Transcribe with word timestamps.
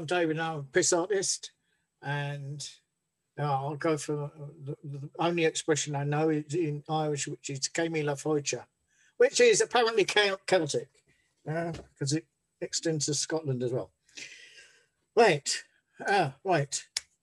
I'm 0.00 0.06
David. 0.06 0.38
I'm 0.38 0.60
a 0.60 0.62
piss 0.62 0.94
artist, 0.94 1.50
and 2.00 2.66
uh, 3.38 3.42
I'll 3.42 3.76
go 3.76 3.98
for 3.98 4.30
the, 4.64 4.74
the 4.82 5.10
only 5.18 5.44
expression 5.44 5.94
I 5.94 6.04
know 6.04 6.30
is 6.30 6.54
in 6.54 6.82
Irish, 6.88 7.28
which 7.28 7.50
is 7.50 7.60
Céad 7.60 7.90
míle 7.90 8.16
fáilte, 8.16 8.64
which 9.18 9.40
is 9.40 9.60
apparently 9.60 10.06
Celtic, 10.06 10.88
because 11.44 12.14
uh, 12.14 12.16
it 12.16 12.24
extends 12.62 13.04
to 13.06 13.14
Scotland 13.14 13.62
as 13.62 13.72
well. 13.72 13.90
Right, 15.14 15.64
uh, 16.06 16.30
right. 16.44 16.82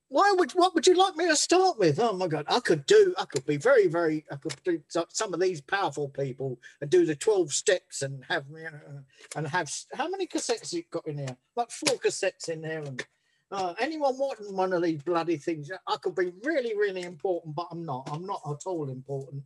Why 0.09 0.33
would 0.37 0.51
what 0.53 0.73
would 0.73 0.87
you 0.87 0.95
like 0.95 1.17
me 1.17 1.27
to 1.27 1.35
start 1.35 1.77
with? 1.77 1.99
Oh 1.99 2.13
my 2.13 2.27
god, 2.27 2.45
I 2.47 2.61
could 2.61 2.85
do, 2.85 3.13
I 3.17 3.25
could 3.25 3.45
be 3.45 3.57
very, 3.57 3.87
very, 3.87 4.25
I 4.31 4.37
could 4.37 4.55
do 4.63 4.81
some 4.87 5.33
of 5.33 5.39
these 5.41 5.59
powerful 5.59 6.09
people 6.09 6.59
and 6.81 6.89
do 6.89 7.05
the 7.05 7.15
twelve 7.15 7.51
steps 7.51 8.01
and 8.01 8.23
have 8.29 8.49
know, 8.49 9.03
and 9.35 9.47
have 9.47 9.69
how 9.93 10.07
many 10.07 10.25
cassettes 10.25 10.71
you 10.71 10.83
got 10.91 11.07
in 11.07 11.17
here? 11.17 11.37
Like 11.55 11.71
four 11.71 11.97
cassettes 11.97 12.47
in 12.47 12.61
there 12.61 12.83
and 12.83 13.05
uh, 13.51 13.73
anyone 13.79 14.17
wanting 14.17 14.55
one 14.55 14.73
of 14.73 14.83
these 14.83 15.01
bloody 15.01 15.37
things, 15.37 15.69
I 15.87 15.95
could 15.97 16.15
be 16.15 16.31
really, 16.43 16.75
really 16.75 17.03
important, 17.03 17.55
but 17.55 17.67
I'm 17.71 17.83
not. 17.85 18.09
I'm 18.11 18.25
not 18.25 18.41
at 18.45 18.65
all 18.65 18.89
important. 18.89 19.43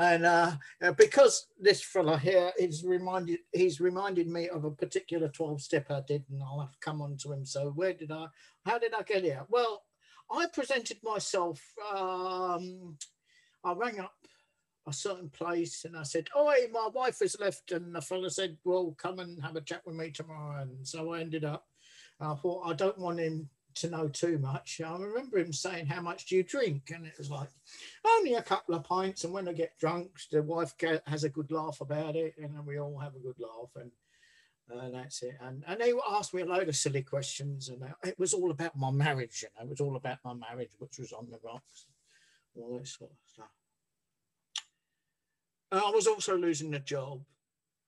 And 0.00 0.24
uh, 0.24 0.52
uh 0.82 0.92
because 0.92 1.48
this 1.60 1.82
fella 1.82 2.18
here 2.18 2.50
is 2.58 2.84
reminded, 2.84 3.40
he's 3.52 3.80
reminded 3.80 4.28
me 4.28 4.48
of 4.48 4.64
a 4.64 4.70
particular 4.70 5.28
12 5.28 5.60
step 5.60 5.90
I 5.90 6.00
did, 6.00 6.24
and 6.30 6.42
I'll 6.42 6.60
have 6.60 6.80
come 6.80 7.02
on 7.02 7.18
to 7.18 7.32
him. 7.32 7.44
So, 7.44 7.70
where 7.76 7.92
did 7.92 8.10
I, 8.10 8.26
how 8.64 8.78
did 8.78 8.94
I 8.94 9.02
get 9.02 9.24
here? 9.24 9.44
Well, 9.50 9.82
I 10.32 10.46
presented 10.52 10.98
myself, 11.04 11.60
um, 11.94 12.96
I 13.62 13.72
rang 13.74 14.00
up 14.00 14.14
a 14.88 14.92
certain 14.92 15.28
place 15.28 15.84
and 15.84 15.94
I 15.94 16.04
said, 16.04 16.28
Oh, 16.34 16.50
my 16.72 16.88
wife 16.94 17.18
has 17.20 17.36
left. 17.38 17.70
And 17.70 17.94
the 17.94 18.00
fella 18.00 18.30
said, 18.30 18.56
Well, 18.64 18.96
come 18.96 19.18
and 19.18 19.42
have 19.42 19.56
a 19.56 19.60
chat 19.60 19.82
with 19.84 19.96
me 19.96 20.10
tomorrow. 20.10 20.62
And 20.62 20.88
so 20.88 21.12
I 21.12 21.20
ended 21.20 21.44
up 21.44 21.66
I 22.20 22.34
thought, 22.34 22.66
I 22.66 22.74
don't 22.74 22.98
want 22.98 23.18
him 23.18 23.48
to 23.76 23.90
know 23.90 24.08
too 24.08 24.38
much. 24.38 24.80
I 24.84 24.96
remember 24.96 25.38
him 25.38 25.52
saying, 25.52 25.86
How 25.86 26.00
much 26.00 26.26
do 26.26 26.36
you 26.36 26.42
drink? 26.42 26.90
And 26.94 27.06
it 27.06 27.14
was 27.18 27.30
like, 27.30 27.48
Only 28.06 28.34
a 28.34 28.42
couple 28.42 28.74
of 28.74 28.84
pints. 28.84 29.24
And 29.24 29.32
when 29.32 29.48
I 29.48 29.52
get 29.52 29.78
drunk, 29.78 30.10
the 30.30 30.42
wife 30.42 30.74
has 31.06 31.24
a 31.24 31.28
good 31.28 31.50
laugh 31.50 31.80
about 31.80 32.16
it. 32.16 32.34
And 32.38 32.54
then 32.54 32.64
we 32.64 32.78
all 32.78 32.98
have 32.98 33.14
a 33.14 33.20
good 33.20 33.38
laugh. 33.38 33.70
And 33.76 33.90
uh, 34.72 34.90
that's 34.90 35.22
it. 35.22 35.36
And, 35.40 35.64
and 35.66 35.80
they 35.80 35.92
asked 36.10 36.34
me 36.34 36.42
a 36.42 36.46
load 36.46 36.68
of 36.68 36.76
silly 36.76 37.02
questions. 37.02 37.68
And 37.68 37.82
it 38.04 38.18
was 38.18 38.34
all 38.34 38.50
about 38.50 38.76
my 38.76 38.90
marriage. 38.90 39.42
You 39.42 39.48
know, 39.56 39.66
it 39.66 39.70
was 39.70 39.80
all 39.80 39.96
about 39.96 40.18
my 40.24 40.34
marriage, 40.34 40.70
which 40.78 40.98
was 40.98 41.12
on 41.12 41.28
the 41.30 41.38
rocks. 41.44 41.86
All 42.56 42.78
this 42.78 42.96
sort 42.98 43.10
of 43.10 43.16
stuff. 43.26 43.46
I 45.72 45.90
was 45.90 46.06
also 46.06 46.36
losing 46.36 46.74
a 46.74 46.80
job. 46.80 47.22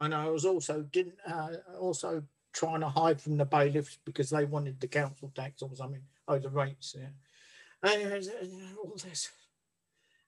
And 0.00 0.14
I 0.14 0.28
was 0.28 0.44
also 0.44 0.83
didn't 0.83 1.14
uh, 1.27 1.50
also 1.78 2.24
trying 2.53 2.81
to 2.81 2.89
hide 2.89 3.20
from 3.20 3.36
the 3.36 3.45
bailiffs 3.45 3.98
because 4.05 4.31
they 4.31 4.45
wanted 4.45 4.81
the 4.81 4.89
council 4.89 5.33
tax 5.34 5.62
or 5.62 5.70
something, 5.75 6.03
oh, 6.28 6.39
the 6.39 6.48
rates. 6.48 6.95
Yeah. 6.98 7.91
And 7.91 8.25
uh, 8.25 8.81
all 8.83 8.97
this. 8.97 9.31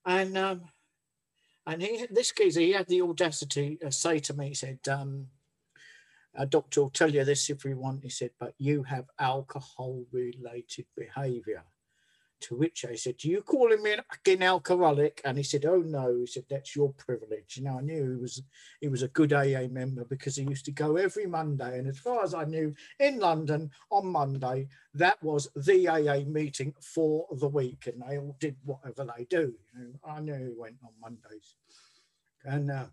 And 0.04 0.36
um, 0.36 0.62
and 1.66 1.82
he, 1.82 2.06
this 2.10 2.32
geezer, 2.32 2.60
he 2.60 2.72
had 2.72 2.88
the 2.88 3.02
audacity 3.02 3.78
to 3.80 3.90
say 3.90 4.18
to 4.20 4.34
me, 4.34 4.48
he 4.48 4.54
said, 4.54 4.80
um, 4.90 5.28
a 6.34 6.44
doctor 6.44 6.82
will 6.82 6.90
tell 6.90 7.10
you 7.10 7.24
this 7.24 7.48
if 7.48 7.64
you 7.64 7.76
want. 7.76 8.02
He 8.02 8.10
said, 8.10 8.30
but 8.38 8.54
you 8.58 8.82
have 8.82 9.06
alcohol 9.18 10.04
related 10.12 10.86
behavior. 10.96 11.64
To 12.40 12.56
which 12.56 12.84
I 12.84 12.94
said, 12.94 13.16
Do 13.16 13.30
you 13.30 13.40
call 13.40 13.72
him 13.72 13.86
an 13.86 14.42
alcoholic? 14.42 15.20
And 15.24 15.38
he 15.38 15.44
said, 15.44 15.64
Oh 15.64 15.80
no. 15.80 16.18
He 16.20 16.26
said, 16.26 16.44
That's 16.50 16.76
your 16.76 16.92
privilege. 16.92 17.56
You 17.56 17.64
know, 17.64 17.78
I 17.78 17.80
knew 17.80 18.10
he 18.10 18.20
was 18.20 18.42
he 18.80 18.88
was 18.88 19.02
a 19.02 19.08
good 19.08 19.32
AA 19.32 19.66
member 19.70 20.04
because 20.04 20.36
he 20.36 20.42
used 20.42 20.66
to 20.66 20.72
go 20.72 20.96
every 20.96 21.26
Monday. 21.26 21.78
And 21.78 21.88
as 21.88 21.98
far 21.98 22.22
as 22.22 22.34
I 22.34 22.44
knew, 22.44 22.74
in 23.00 23.18
London 23.18 23.70
on 23.90 24.06
Monday, 24.06 24.68
that 24.94 25.22
was 25.22 25.48
the 25.56 25.88
AA 25.88 26.28
meeting 26.28 26.74
for 26.80 27.26
the 27.32 27.48
week. 27.48 27.86
And 27.86 28.02
they 28.02 28.18
all 28.18 28.36
did 28.38 28.56
whatever 28.64 29.10
they 29.16 29.24
do. 29.24 29.54
You 29.78 29.84
know, 29.84 29.98
I 30.06 30.20
knew 30.20 30.34
he 30.34 30.60
went 30.60 30.76
on 30.84 30.92
Mondays. 31.00 31.56
And 32.44 32.70
uh, 32.70 32.86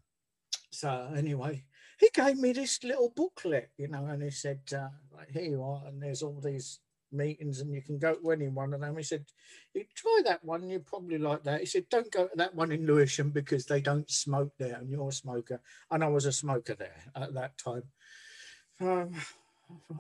so 0.71 1.11
anyway, 1.15 1.65
he 1.99 2.09
gave 2.13 2.37
me 2.37 2.53
this 2.53 2.83
little 2.83 3.09
booklet, 3.15 3.69
you 3.77 3.87
know, 3.87 4.05
and 4.05 4.23
he 4.23 4.31
said, 4.31 4.61
uh, 4.75 4.87
here 5.29 5.43
you 5.43 5.63
are, 5.63 5.83
and 5.85 6.01
there's 6.01 6.23
all 6.23 6.39
these 6.41 6.79
meetings 7.11 7.59
and 7.59 7.73
you 7.73 7.81
can 7.81 7.97
go 7.97 8.15
to 8.15 8.31
any 8.31 8.47
one 8.47 8.73
of 8.73 8.81
them. 8.81 8.97
He 8.97 9.03
said, 9.03 9.25
you 9.73 9.85
try 9.95 10.21
that 10.25 10.43
one, 10.43 10.69
you 10.69 10.79
probably 10.79 11.17
like 11.17 11.43
that. 11.43 11.59
He 11.61 11.65
said, 11.65 11.89
don't 11.89 12.11
go 12.11 12.27
to 12.27 12.35
that 12.35 12.55
one 12.55 12.71
in 12.71 12.85
Lewisham 12.85 13.29
because 13.29 13.65
they 13.65 13.81
don't 13.81 14.09
smoke 14.09 14.53
there 14.57 14.75
and 14.75 14.89
you're 14.89 15.09
a 15.09 15.11
smoker. 15.11 15.61
And 15.89 16.03
I 16.03 16.07
was 16.07 16.25
a 16.25 16.31
smoker 16.31 16.75
there 16.75 17.03
at 17.15 17.33
that 17.33 17.57
time. 17.57 17.83
Um, 18.79 19.15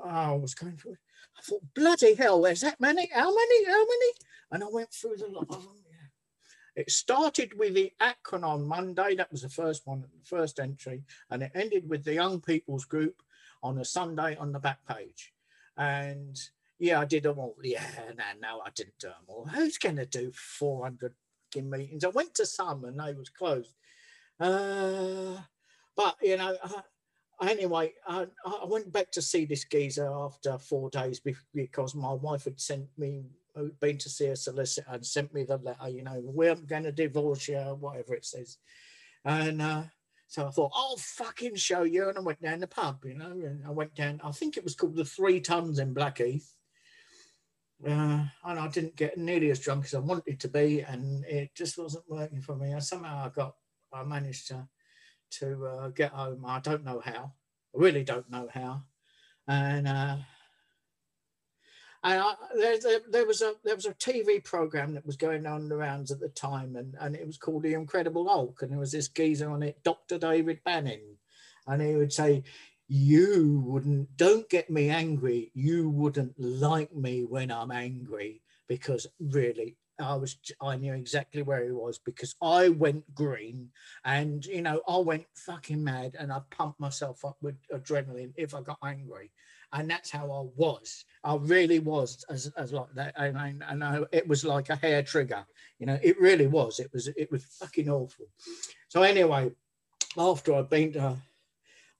I 0.03 0.33
was 0.33 0.53
going 0.53 0.77
through 0.77 0.93
it. 0.93 0.97
I 1.37 1.41
thought, 1.41 1.61
bloody 1.75 2.15
hell, 2.15 2.41
there's 2.41 2.61
that 2.61 2.79
many? 2.79 3.09
How 3.13 3.33
many? 3.33 3.65
How 3.65 3.79
many? 3.79 4.11
And 4.51 4.63
I 4.63 4.67
went 4.71 4.91
through 4.91 5.17
the 5.17 5.27
lot 5.27 5.49
of 5.49 5.63
them. 5.63 5.75
It 6.75 6.89
started 6.89 7.57
with 7.57 7.73
the 7.73 7.91
Akron 7.99 8.43
on 8.43 8.67
Monday. 8.67 9.15
That 9.15 9.31
was 9.31 9.41
the 9.41 9.49
first 9.49 9.85
one, 9.85 10.01
the 10.01 10.07
first 10.23 10.59
entry. 10.59 11.03
And 11.29 11.43
it 11.43 11.51
ended 11.53 11.89
with 11.89 12.03
the 12.03 12.13
young 12.13 12.39
people's 12.39 12.85
group 12.85 13.21
on 13.61 13.77
a 13.77 13.85
Sunday 13.85 14.35
on 14.37 14.51
the 14.51 14.59
back 14.59 14.79
page. 14.87 15.33
And 15.77 16.39
yeah, 16.81 16.99
I 16.99 17.05
did 17.05 17.23
them 17.23 17.37
all. 17.37 17.55
Yeah, 17.63 17.85
no, 18.17 18.23
no, 18.41 18.61
I 18.65 18.71
didn't 18.71 18.97
do 18.99 19.09
them 19.09 19.27
all. 19.27 19.45
Who's 19.45 19.77
going 19.77 19.97
to 19.97 20.05
do 20.07 20.31
400 20.33 21.13
meetings? 21.55 22.03
I 22.03 22.07
went 22.07 22.33
to 22.35 22.45
some 22.45 22.83
and 22.85 22.99
they 22.99 23.13
was 23.13 23.29
closed. 23.29 23.75
Uh, 24.39 25.37
but, 25.95 26.15
you 26.23 26.37
know, 26.37 26.57
uh, 26.63 26.81
anyway, 27.47 27.93
I, 28.07 28.25
I, 28.43 28.65
went 28.65 28.91
back 28.91 29.11
to 29.11 29.21
see 29.21 29.45
this 29.45 29.63
geezer 29.65 30.09
after 30.11 30.57
four 30.57 30.89
days 30.89 31.21
because 31.53 31.93
my 31.93 32.13
wife 32.13 32.45
had 32.45 32.59
sent 32.59 32.87
me, 32.97 33.25
uh, 33.55 33.65
been 33.79 33.99
to 33.99 34.09
see 34.09 34.25
a 34.27 34.35
solicitor 34.35 34.87
and 34.89 35.05
sent 35.05 35.31
me 35.35 35.43
the 35.43 35.57
letter, 35.57 35.87
you 35.87 36.03
know, 36.03 36.19
we're 36.23 36.55
going 36.55 36.83
to 36.83 36.91
divorce 36.91 37.47
you, 37.47 37.59
whatever 37.59 38.15
it 38.15 38.25
says. 38.25 38.57
And 39.23 39.61
uh, 39.61 39.83
so 40.27 40.47
I 40.47 40.49
thought, 40.49 40.71
I'll 40.73 40.97
fucking 40.97 41.57
show 41.57 41.83
you. 41.83 42.09
And 42.09 42.17
I 42.17 42.21
went 42.21 42.41
down 42.41 42.59
the 42.59 42.65
pub, 42.65 43.05
you 43.05 43.13
know, 43.13 43.33
and 43.33 43.61
I 43.67 43.69
went 43.69 43.93
down, 43.93 44.19
I 44.23 44.31
think 44.31 44.57
it 44.57 44.63
was 44.63 44.73
called 44.73 44.95
the 44.95 45.05
Three 45.05 45.39
Tuns 45.39 45.77
in 45.77 45.93
Blackheath 45.93 46.55
uh, 47.85 48.25
and 48.45 48.59
I 48.59 48.67
didn't 48.67 48.95
get 48.95 49.17
nearly 49.17 49.51
as 49.51 49.59
drunk 49.59 49.85
as 49.85 49.93
I 49.93 49.99
wanted 49.99 50.39
to 50.39 50.47
be, 50.47 50.81
and 50.81 51.25
it 51.25 51.55
just 51.55 51.77
wasn't 51.77 52.09
working 52.09 52.41
for 52.41 52.55
me. 52.55 52.71
And 52.71 52.83
somehow 52.83 53.25
I 53.25 53.29
got, 53.29 53.55
I 53.93 54.03
managed 54.03 54.47
to 54.47 54.67
to 55.39 55.65
uh, 55.65 55.87
get 55.89 56.11
home. 56.11 56.43
I 56.45 56.59
don't 56.59 56.83
know 56.83 57.01
how. 57.03 57.33
I 57.73 57.79
really 57.79 58.03
don't 58.03 58.29
know 58.29 58.49
how. 58.53 58.83
And 59.47 59.87
uh, 59.87 60.17
and 62.03 62.19
I, 62.19 62.33
there, 62.55 62.79
there, 62.79 62.99
there, 63.09 63.25
was 63.25 63.41
a 63.41 63.53
there 63.63 63.75
was 63.75 63.85
a 63.85 63.93
TV 63.93 64.43
program 64.43 64.93
that 64.93 65.05
was 65.05 65.17
going 65.17 65.45
on 65.45 65.69
the 65.69 65.77
rounds 65.77 66.11
at 66.11 66.19
the 66.19 66.29
time, 66.29 66.75
and, 66.75 66.95
and 66.99 67.15
it 67.15 67.27
was 67.27 67.37
called 67.37 67.63
The 67.63 67.73
Incredible 67.73 68.27
Hulk, 68.27 68.61
and 68.61 68.71
there 68.71 68.79
was 68.79 68.91
this 68.91 69.07
geezer 69.07 69.49
on 69.49 69.61
it, 69.61 69.83
Dr. 69.83 70.17
David 70.17 70.63
Banner, 70.63 70.97
and 71.67 71.81
he 71.81 71.95
would 71.95 72.11
say, 72.11 72.43
you 72.93 73.63
wouldn't 73.65 74.17
don't 74.17 74.49
get 74.49 74.69
me 74.69 74.89
angry 74.89 75.49
you 75.53 75.89
wouldn't 75.89 76.37
like 76.37 76.93
me 76.93 77.23
when 77.23 77.49
i'm 77.49 77.71
angry 77.71 78.41
because 78.67 79.07
really 79.17 79.77
i 80.01 80.13
was 80.13 80.35
i 80.61 80.75
knew 80.75 80.93
exactly 80.93 81.41
where 81.41 81.63
he 81.63 81.71
was 81.71 81.99
because 81.99 82.35
i 82.41 82.67
went 82.67 83.01
green 83.15 83.69
and 84.03 84.45
you 84.45 84.61
know 84.61 84.81
i 84.89 84.97
went 84.97 85.23
fucking 85.35 85.81
mad 85.81 86.17
and 86.19 86.33
i 86.33 86.41
pumped 86.49 86.81
myself 86.81 87.23
up 87.23 87.37
with 87.41 87.55
adrenaline 87.73 88.33
if 88.35 88.53
i 88.53 88.59
got 88.61 88.77
angry. 88.83 89.31
And 89.73 89.89
that's 89.89 90.11
how 90.11 90.25
i 90.25 90.43
was. 90.57 91.05
I 91.23 91.35
really 91.35 91.79
was 91.79 92.25
as, 92.29 92.51
as 92.57 92.73
like 92.73 92.93
that. 92.95 93.13
I 93.17 93.31
mean 93.31 93.63
and 93.69 93.85
I, 93.85 94.01
it 94.11 94.27
was 94.27 94.43
like 94.43 94.69
a 94.69 94.75
hair 94.75 95.01
trigger 95.01 95.45
you 95.79 95.85
know 95.85 95.97
it 96.03 96.19
really 96.19 96.47
was. 96.47 96.81
It 96.81 96.91
was 96.91 97.07
it 97.07 97.31
was 97.31 97.45
fucking 97.45 97.89
awful. 97.89 98.25
So 98.89 99.03
anyway 99.03 99.51
after 100.17 100.53
i'd 100.55 100.69
been 100.69 100.91
to 100.91 101.15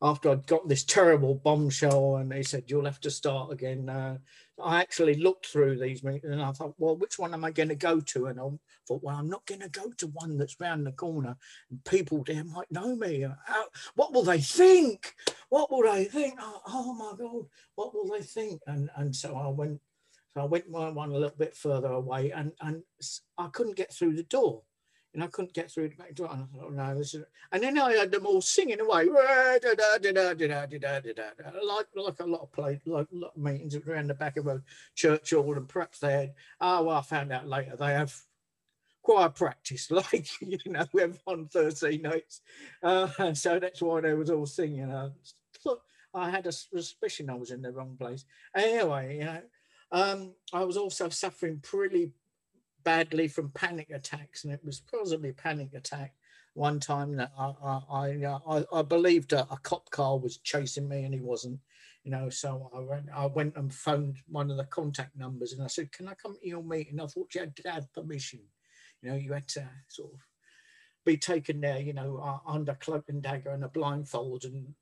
after 0.02 0.32
I'd 0.32 0.48
got 0.48 0.68
this 0.68 0.84
terrible 0.84 1.36
bombshell 1.36 2.18
and 2.18 2.32
they 2.32 2.42
said, 2.42 2.64
you'll 2.68 2.86
have 2.86 3.00
to 3.02 3.12
start 3.12 3.52
again. 3.52 3.88
Uh, 3.88 4.18
I 4.64 4.82
actually 4.82 5.16
looked 5.16 5.48
through 5.48 5.80
these 5.80 6.04
meetings, 6.04 6.32
and 6.32 6.42
I 6.42 6.52
thought, 6.52 6.76
well, 6.78 6.96
which 6.96 7.20
one 7.20 7.34
am 7.34 7.46
I 7.46 7.52
going 7.52 7.70
to 7.70 7.76
go 7.76 8.00
to? 8.00 8.28
And 8.28 8.40
I 8.40 8.44
thought, 8.88 9.04
well, 9.04 9.16
I'm 9.16 9.30
not 9.30 9.46
going 9.46 9.62
to 9.62 9.70
go 9.70 9.92
to 9.98 10.08
one 10.08 10.38
that's 10.38 10.60
round 10.60 10.86
the 10.86 10.92
corner. 10.92 11.36
And 11.70 11.84
people 11.86 12.24
there 12.26 12.44
might 12.44 12.72
know 12.72 12.96
me. 12.96 13.26
How, 13.46 13.66
what 13.96 14.14
will 14.14 14.24
they 14.24 14.42
think? 14.42 15.16
What 15.50 15.72
will 15.72 15.84
they 15.84 16.06
think? 16.06 16.36
Oh, 16.40 16.62
oh, 16.68 16.94
my 16.94 17.14
God, 17.18 17.46
what 17.76 17.94
will 17.94 18.08
they 18.08 18.24
think? 18.24 18.62
And, 18.68 18.90
and 18.96 19.16
so 19.16 19.36
I 19.36 19.48
went, 19.48 19.80
so 20.34 20.42
I 20.42 20.46
went 20.46 20.70
one, 20.70 20.96
one 20.96 21.10
a 21.10 21.14
little 21.14 21.38
bit 21.38 21.56
further 21.56 21.92
away 21.92 22.32
and, 22.32 22.54
and 22.62 22.84
I 23.38 23.48
couldn't 23.48 23.76
get 23.76 23.94
through 23.94 24.16
the 24.16 24.24
door 24.24 24.64
and 25.14 25.24
I 25.24 25.28
couldn't 25.28 25.54
get 25.54 25.70
through 25.70 25.90
the 25.90 25.96
back 25.96 26.16
door. 26.16 26.30
And 26.32 26.44
I 26.44 26.46
thought, 26.46 26.68
oh, 26.68 26.70
no, 26.70 26.98
this 26.98 27.14
is... 27.14 27.24
And 27.52 27.62
then 27.62 27.78
I 27.78 27.94
had 27.94 28.12
them 28.12 28.26
all 28.26 28.42
singing 28.42 28.80
away, 28.80 29.06
like 29.06 29.64
like 31.96 32.20
a 32.20 32.26
lot 32.26 32.42
of 32.42 32.52
play, 32.52 32.80
like 32.86 33.08
lot 33.12 33.34
of 33.36 33.42
meetings 33.42 33.76
around 33.76 34.08
the 34.08 34.14
back 34.14 34.38
of 34.38 34.48
a 34.48 34.62
church 34.96 35.32
hall, 35.32 35.54
and 35.58 35.68
perhaps 35.68 36.00
they 36.00 36.14
had. 36.14 36.34
Oh, 36.62 36.84
well, 36.84 36.98
I 36.98 37.02
found 37.02 37.32
out 37.32 37.48
later 37.48 37.76
they 37.76 37.94
have 37.94 38.16
choir 39.04 39.30
practice, 39.30 39.92
like 39.92 40.30
you 40.42 40.58
know, 40.66 40.86
on 41.26 41.48
Thursday 41.48 41.98
nights, 41.98 42.42
uh, 42.84 43.34
so 43.34 43.60
that's 43.60 43.82
why 43.82 44.02
they 44.02 44.14
was 44.14 44.30
all 44.30 44.46
singing. 44.46 44.90
Uh, 44.90 45.10
I 46.14 46.30
had 46.30 46.48
a 46.48 46.52
suspicion 46.52 47.30
I 47.30 47.36
was 47.36 47.52
in 47.52 47.62
the 47.62 47.72
wrong 47.72 47.96
place. 47.98 48.26
Anyway, 48.56 49.18
you 49.18 49.26
know, 49.26 49.42
um, 49.92 50.34
I 50.54 50.64
was 50.64 50.78
also 50.78 51.10
suffering 51.10 51.60
pretty 51.62 52.12
badly 52.84 53.28
from 53.28 53.52
panic 53.52 53.90
attacks, 53.90 54.44
and 54.44 54.54
it 54.54 54.64
was 54.64 54.82
possibly 54.82 55.32
panic 55.32 55.74
attack 55.74 56.14
one 56.54 56.80
time 56.80 57.16
that 57.16 57.32
I 57.38 57.54
I, 57.64 57.82
I, 57.92 58.40
I, 58.58 58.66
I 58.74 58.82
believed 58.82 59.34
a, 59.34 59.42
a, 59.52 59.58
cop 59.64 59.90
car 59.90 60.18
was 60.18 60.38
chasing 60.38 60.88
me 60.88 61.04
and 61.06 61.14
he 61.14 61.22
wasn't, 61.22 61.60
you 62.04 62.12
know. 62.12 62.30
So 62.30 62.70
I 62.76 62.80
went 62.80 63.06
I 63.16 63.26
went 63.26 63.56
and 63.56 63.74
phoned 63.74 64.18
one 64.28 64.52
of 64.52 64.58
the 64.58 64.66
contact 64.66 65.16
numbers 65.18 65.54
and 65.54 65.64
I 65.64 65.68
said, 65.68 65.92
"Can 65.92 66.08
I 66.08 66.14
come 66.14 66.36
to 66.36 66.48
your 66.48 66.64
meeting?" 66.64 67.00
I 67.00 67.08
thought 67.08 67.34
you 67.36 67.42
had 67.42 67.56
to 67.58 67.72
have 67.72 67.94
permission, 67.94 68.42
you 69.02 69.10
know. 69.10 69.16
You 69.16 69.34
had 69.34 69.48
to 69.50 69.68
sort 69.88 70.14
of 70.14 70.20
be 71.06 71.18
taken 71.18 71.62
there, 71.62 71.80
you 71.80 71.94
know, 71.94 72.18
uh, 72.18 72.40
under 72.50 72.76
cloak 72.76 73.06
and 73.10 73.22
dagger 73.22 73.52
and 73.52 73.64
a 73.64 73.70
blindfold 73.70 74.44
and 74.46 74.74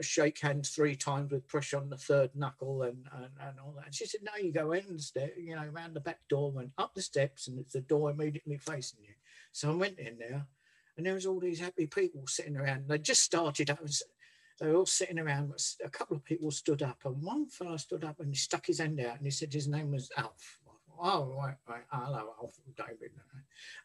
shake 0.00 0.38
hands 0.40 0.70
three 0.70 0.94
times 0.94 1.32
with 1.32 1.48
pressure 1.48 1.76
on 1.76 1.90
the 1.90 1.96
third 1.96 2.30
knuckle 2.34 2.82
and, 2.82 3.06
and, 3.14 3.28
and 3.40 3.58
all 3.58 3.72
that. 3.76 3.86
And 3.86 3.94
she 3.94 4.06
said, 4.06 4.20
no, 4.22 4.32
you 4.40 4.52
go 4.52 4.72
in 4.72 4.84
the 4.92 5.02
step, 5.02 5.34
you 5.38 5.54
know, 5.54 5.68
around 5.74 5.94
the 5.94 6.00
back 6.00 6.20
door, 6.28 6.50
went 6.50 6.72
up 6.78 6.94
the 6.94 7.02
steps 7.02 7.48
and 7.48 7.58
it's 7.58 7.72
the 7.72 7.80
door 7.80 8.10
immediately 8.10 8.56
facing 8.56 9.00
you. 9.02 9.14
So 9.52 9.70
I 9.70 9.74
went 9.74 9.98
in 9.98 10.18
there 10.18 10.46
and 10.96 11.04
there 11.04 11.14
was 11.14 11.26
all 11.26 11.40
these 11.40 11.60
happy 11.60 11.86
people 11.86 12.26
sitting 12.26 12.56
around. 12.56 12.84
They 12.88 12.98
just 12.98 13.22
started, 13.22 13.76
was, 13.82 14.02
they 14.60 14.68
were 14.68 14.76
all 14.76 14.86
sitting 14.86 15.18
around, 15.18 15.52
a 15.84 15.90
couple 15.90 16.16
of 16.16 16.24
people 16.24 16.50
stood 16.50 16.82
up 16.82 16.98
and 17.04 17.22
one 17.22 17.48
fellow 17.48 17.76
stood 17.76 18.04
up 18.04 18.20
and 18.20 18.28
he 18.28 18.36
stuck 18.36 18.66
his 18.66 18.78
hand 18.78 19.00
out 19.00 19.16
and 19.16 19.24
he 19.24 19.30
said 19.30 19.52
his 19.52 19.68
name 19.68 19.90
was 19.90 20.10
Alf. 20.16 20.58
Oh, 21.02 21.34
right, 21.34 21.56
right. 21.66 21.84
Hello, 21.90 22.34
Alf, 22.42 22.60
David. 22.76 23.12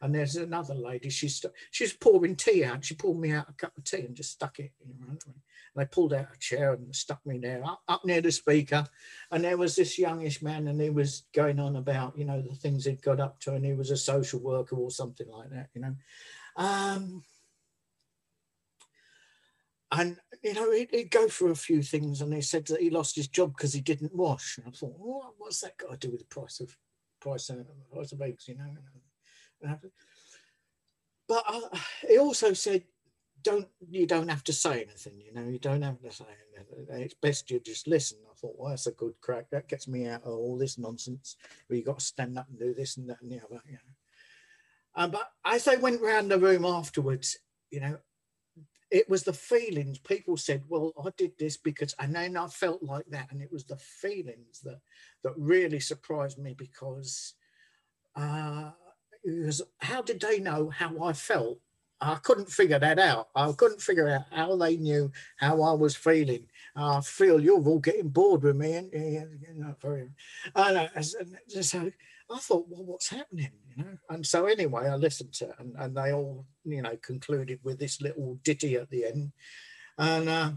And 0.01 0.13
there's 0.13 0.35
another 0.35 0.75
lady, 0.75 1.09
she's, 1.09 1.43
she's 1.71 1.93
pouring 1.93 2.35
tea 2.35 2.65
out. 2.65 2.83
She 2.83 2.93
pulled 2.93 3.19
me 3.19 3.31
out 3.31 3.49
a 3.49 3.53
cup 3.53 3.77
of 3.77 3.85
tea 3.85 4.01
and 4.01 4.15
just 4.15 4.33
stuck 4.33 4.59
it 4.59 4.71
in 4.85 4.93
front 4.97 5.23
of 5.23 5.29
me. 5.29 5.41
They 5.75 5.85
pulled 5.85 6.13
out 6.13 6.27
a 6.33 6.39
chair 6.39 6.73
and 6.73 6.95
stuck 6.95 7.25
me 7.25 7.37
there 7.37 7.63
up, 7.65 7.81
up 7.87 8.05
near 8.05 8.21
the 8.21 8.31
speaker. 8.31 8.87
And 9.31 9.43
there 9.43 9.57
was 9.57 9.75
this 9.75 9.99
youngish 9.99 10.41
man, 10.41 10.67
and 10.67 10.79
he 10.79 10.89
was 10.89 11.23
going 11.33 11.59
on 11.59 11.75
about, 11.75 12.17
you 12.17 12.23
know, 12.23 12.41
the 12.41 12.55
things 12.55 12.85
he'd 12.85 13.01
got 13.01 13.19
up 13.19 13.39
to, 13.41 13.53
and 13.53 13.65
he 13.65 13.73
was 13.73 13.91
a 13.91 13.97
social 13.97 14.39
worker 14.39 14.77
or 14.77 14.89
something 14.89 15.27
like 15.29 15.49
that, 15.49 15.69
you 15.73 15.81
know. 15.81 15.95
Um, 16.55 17.23
and 19.91 20.17
you 20.43 20.53
know 20.53 20.71
he'd, 20.71 20.89
he'd, 20.91 21.11
go 21.11 21.27
through 21.27 21.51
a 21.51 21.55
few 21.55 21.81
things 21.81 22.21
and 22.21 22.33
he 22.33 22.41
said 22.41 22.65
that 22.65 22.81
he 22.81 22.89
lost 22.89 23.15
his 23.15 23.27
job 23.27 23.53
because 23.55 23.73
he 23.73 23.81
didn't 23.81 24.15
wash 24.15 24.57
and 24.57 24.67
i 24.67 24.71
thought 24.71 24.95
well, 24.97 25.35
what's 25.37 25.61
that 25.61 25.77
got 25.77 25.91
to 25.91 26.07
do 26.07 26.11
with 26.11 26.21
the 26.21 26.25
price 26.25 26.59
of 26.59 26.75
price 27.19 27.49
of, 27.49 27.65
price 27.93 28.11
of 28.11 28.21
eggs 28.21 28.47
you 28.47 28.55
know 28.55 29.77
but 31.27 31.43
uh, 31.47 31.61
he 32.07 32.17
also 32.17 32.53
said 32.53 32.83
don't 33.45 33.67
you 33.89 34.07
don't 34.07 34.27
have 34.27 34.43
to 34.43 34.51
say 34.51 34.81
anything 34.81 35.21
you 35.21 35.33
know 35.33 35.47
you 35.47 35.59
don't 35.59 35.83
have 35.83 36.01
to 36.01 36.11
say 36.11 36.25
anything. 36.57 37.01
It's 37.01 37.13
best 37.13 37.49
you 37.49 37.59
just 37.59 37.87
listen. 37.87 38.17
I 38.29 38.35
thought 38.35 38.55
well 38.57 38.71
that's 38.71 38.87
a 38.87 38.91
good 38.91 39.13
crack. 39.21 39.45
That 39.51 39.69
gets 39.69 39.87
me 39.87 40.07
out 40.07 40.23
of 40.23 40.33
all 40.33 40.57
this 40.57 40.77
nonsense. 40.77 41.37
Where 41.67 41.77
you 41.77 41.85
got 41.85 41.99
to 41.99 42.05
stand 42.05 42.37
up 42.37 42.47
and 42.49 42.59
do 42.59 42.73
this 42.73 42.97
and 42.97 43.09
that 43.09 43.21
and 43.21 43.31
the 43.31 43.37
other 43.37 43.61
you 43.67 43.73
know. 43.73 45.03
Um, 45.03 45.11
but 45.11 45.29
as 45.45 45.65
they 45.65 45.77
went 45.77 46.01
round 46.01 46.29
the 46.29 46.39
room 46.39 46.65
afterwards 46.65 47.37
you 47.69 47.79
know 47.79 47.97
it 48.91 49.09
was 49.09 49.23
the 49.23 49.33
feelings. 49.33 49.99
People 49.99 50.37
said 50.37 50.63
well 50.67 50.91
i 51.05 51.09
did 51.17 51.33
this 51.37 51.57
because 51.57 51.95
and 51.99 52.15
then 52.15 52.35
i 52.35 52.47
felt 52.47 52.81
like 52.83 53.05
that 53.09 53.31
and 53.31 53.41
it 53.41 53.51
was 53.51 53.65
the 53.65 53.77
feelings 53.77 54.61
that 54.63 54.79
that 55.23 55.33
really 55.37 55.79
surprised 55.79 56.39
me 56.39 56.55
because 56.57 57.33
uh 58.15 58.71
it 59.23 59.45
was 59.45 59.61
how 59.79 60.01
did 60.01 60.21
they 60.21 60.39
know 60.39 60.69
how 60.69 61.03
i 61.03 61.11
felt 61.11 61.59
I 62.05 62.15
couldn't 62.21 62.49
figure 62.49 62.77
that 62.77 62.99
out. 62.99 63.29
I 63.35 63.51
couldn't 63.51 63.81
figure 63.81 64.07
out 64.07 64.25
how 64.31 64.55
they 64.55 64.77
knew 64.77 65.11
how 65.37 65.61
I 65.63 65.73
was 65.73 65.95
feeling. 65.95 66.45
I 66.75 67.01
feel 67.01 67.41
you're 67.41 67.65
all 67.65 67.79
getting 67.79 68.09
bored 68.09 68.43
with 68.43 68.55
me, 68.55 68.73
and 68.73 68.91
you're 68.93 69.53
not 69.55 69.81
very. 69.81 70.09
And 70.55 71.05
so 71.65 71.91
I 72.31 72.37
thought, 72.37 72.67
well, 72.69 72.83
what's 72.83 73.09
happening? 73.09 73.51
You 73.75 73.83
know. 73.83 73.97
And 74.09 74.25
so 74.25 74.45
anyway, 74.45 74.87
I 74.87 74.95
listened 74.95 75.33
to 75.33 75.49
it, 75.49 75.55
and, 75.57 75.75
and 75.79 75.97
they 75.97 76.13
all, 76.13 76.45
you 76.63 76.83
know, 76.83 76.95
concluded 77.01 77.59
with 77.63 77.79
this 77.79 77.99
little 78.01 78.39
ditty 78.43 78.75
at 78.75 78.89
the 78.89 79.05
end, 79.05 79.31
and. 79.97 80.29
Uh, 80.29 80.51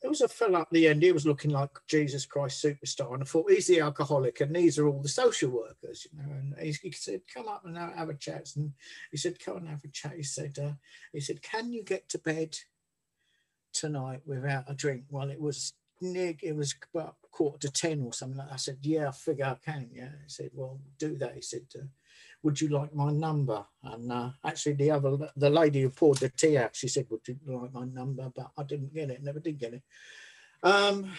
there 0.00 0.10
was 0.10 0.20
a 0.20 0.28
fella 0.28 0.60
at 0.60 0.70
the 0.70 0.86
end, 0.86 1.02
he 1.02 1.12
was 1.12 1.26
looking 1.26 1.50
like 1.50 1.70
Jesus 1.88 2.24
Christ 2.24 2.64
superstar. 2.64 3.14
And 3.14 3.22
I 3.22 3.26
thought, 3.26 3.50
he's 3.50 3.66
the 3.66 3.80
alcoholic, 3.80 4.40
and 4.40 4.54
these 4.54 4.78
are 4.78 4.86
all 4.86 5.02
the 5.02 5.08
social 5.08 5.50
workers, 5.50 6.06
you 6.10 6.18
know. 6.18 6.32
And 6.32 6.54
he, 6.60 6.72
he 6.82 6.92
said, 6.92 7.22
Come 7.32 7.48
up 7.48 7.64
and 7.64 7.76
have 7.76 8.08
a 8.08 8.14
chat. 8.14 8.48
And 8.56 8.72
he 9.10 9.16
said, 9.16 9.38
Come 9.44 9.58
and 9.58 9.68
have 9.68 9.84
a 9.84 9.88
chat. 9.88 10.14
He 10.16 10.22
said, 10.22 10.58
uh, 10.58 10.72
he 11.12 11.20
said, 11.20 11.42
Can 11.42 11.72
you 11.72 11.82
get 11.82 12.08
to 12.10 12.18
bed 12.18 12.56
tonight 13.72 14.20
without 14.24 14.64
a 14.68 14.74
drink? 14.74 15.04
Well, 15.10 15.30
it 15.30 15.40
was 15.40 15.72
near, 16.00 16.34
it 16.42 16.54
was 16.54 16.74
about 16.94 17.16
quarter 17.32 17.58
to 17.58 17.72
10 17.72 18.02
or 18.02 18.12
something 18.12 18.38
like 18.38 18.48
that. 18.48 18.54
I 18.54 18.58
said, 18.58 18.78
Yeah, 18.82 19.08
I 19.08 19.12
figure 19.12 19.46
I 19.46 19.56
can. 19.64 19.90
Yeah. 19.92 20.10
He 20.22 20.28
said, 20.28 20.50
Well, 20.54 20.78
do 20.98 21.16
that. 21.16 21.34
He 21.34 21.42
said, 21.42 21.66
uh, 21.76 21.86
would 22.42 22.60
you 22.60 22.68
like 22.68 22.94
my 22.94 23.10
number? 23.10 23.64
And 23.82 24.12
uh, 24.12 24.30
actually, 24.44 24.74
the 24.74 24.90
other, 24.92 25.30
the 25.36 25.50
lady 25.50 25.82
who 25.82 25.90
poured 25.90 26.18
the 26.18 26.28
tea 26.28 26.56
out, 26.58 26.76
she 26.76 26.88
said, 26.88 27.06
would 27.10 27.26
you 27.26 27.36
like 27.46 27.72
my 27.72 27.84
number? 27.84 28.30
But 28.34 28.50
I 28.56 28.62
didn't 28.62 28.94
get 28.94 29.10
it, 29.10 29.22
never 29.22 29.40
did 29.40 29.58
get 29.58 29.74
it. 29.74 29.82
Um, 30.62 31.12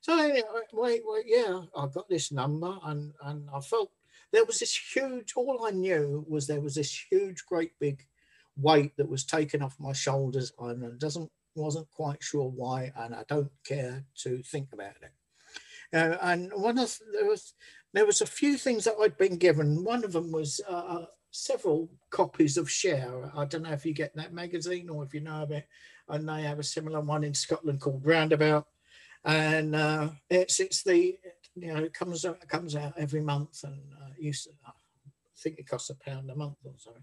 so 0.00 0.18
anyway, 0.18 0.42
wait, 0.72 1.02
wait, 1.04 1.24
yeah, 1.26 1.62
I 1.76 1.86
got 1.86 2.08
this 2.08 2.32
number 2.32 2.78
and, 2.84 3.12
and 3.22 3.48
I 3.54 3.60
felt 3.60 3.90
there 4.32 4.44
was 4.44 4.60
this 4.60 4.74
huge, 4.94 5.34
all 5.36 5.66
I 5.66 5.70
knew 5.70 6.24
was 6.28 6.46
there 6.46 6.60
was 6.60 6.74
this 6.74 7.06
huge, 7.10 7.44
great 7.46 7.72
big 7.78 8.06
weight 8.56 8.96
that 8.96 9.08
was 9.08 9.24
taken 9.24 9.62
off 9.62 9.80
my 9.80 9.92
shoulders 9.92 10.52
and 10.58 10.84
I 10.84 10.88
doesn't, 10.98 11.30
wasn't 11.54 11.90
quite 11.90 12.22
sure 12.22 12.48
why, 12.48 12.92
and 12.96 13.14
I 13.14 13.24
don't 13.28 13.50
care 13.64 14.04
to 14.22 14.42
think 14.42 14.72
about 14.72 14.94
it. 15.02 15.12
Uh, 15.92 16.16
and 16.22 16.52
one 16.54 16.78
of 16.78 16.96
there 17.12 17.26
was 17.26 17.54
there 17.92 18.06
was 18.06 18.20
a 18.20 18.26
few 18.26 18.56
things 18.56 18.84
that 18.84 18.96
I'd 19.00 19.16
been 19.18 19.36
given. 19.36 19.84
One 19.84 20.04
of 20.04 20.12
them 20.12 20.30
was 20.30 20.60
uh, 20.68 20.72
uh, 20.72 21.06
several 21.30 21.88
copies 22.10 22.56
of 22.56 22.70
Share. 22.70 23.30
I 23.36 23.44
don't 23.44 23.62
know 23.62 23.72
if 23.72 23.84
you 23.84 23.92
get 23.92 24.14
that 24.16 24.32
magazine 24.32 24.88
or 24.88 25.04
if 25.04 25.14
you 25.14 25.20
know 25.20 25.42
of 25.42 25.50
it. 25.50 25.66
And 26.08 26.28
they 26.28 26.42
have 26.42 26.58
a 26.58 26.64
similar 26.64 27.00
one 27.00 27.24
in 27.24 27.34
Scotland 27.34 27.80
called 27.80 28.06
Roundabout. 28.06 28.66
And 29.24 29.76
uh, 29.76 30.10
it's 30.28 30.60
it's 30.60 30.82
the 30.82 31.18
you 31.54 31.74
know 31.74 31.84
it 31.84 31.92
comes 31.92 32.24
out 32.24 32.38
it 32.42 32.48
comes 32.48 32.74
out 32.74 32.94
every 32.96 33.20
month 33.20 33.64
and 33.64 33.78
uh, 34.00 34.10
used 34.18 34.44
to, 34.44 34.50
I 34.66 34.72
think 35.36 35.58
it 35.58 35.68
costs 35.68 35.90
a 35.90 35.94
pound 35.94 36.30
a 36.30 36.36
month 36.36 36.56
or 36.64 36.72
something. 36.78 37.02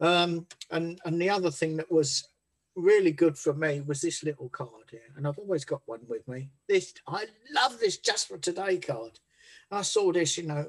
Um, 0.00 0.46
and 0.70 1.00
and 1.04 1.20
the 1.20 1.30
other 1.30 1.50
thing 1.50 1.76
that 1.78 1.90
was 1.90 2.28
really 2.76 3.12
good 3.12 3.38
for 3.38 3.54
me 3.54 3.80
was 3.80 4.02
this 4.02 4.22
little 4.22 4.48
card 4.48 4.90
here, 4.90 5.00
and 5.16 5.26
I've 5.26 5.38
always 5.38 5.64
got 5.64 5.82
one 5.86 6.00
with 6.08 6.26
me. 6.28 6.50
This 6.68 6.92
I 7.06 7.24
love 7.54 7.78
this 7.80 7.96
just 7.96 8.28
for 8.28 8.36
today 8.36 8.76
card. 8.76 9.18
I 9.70 9.82
saw 9.82 10.12
this, 10.12 10.36
you 10.36 10.46
know, 10.46 10.66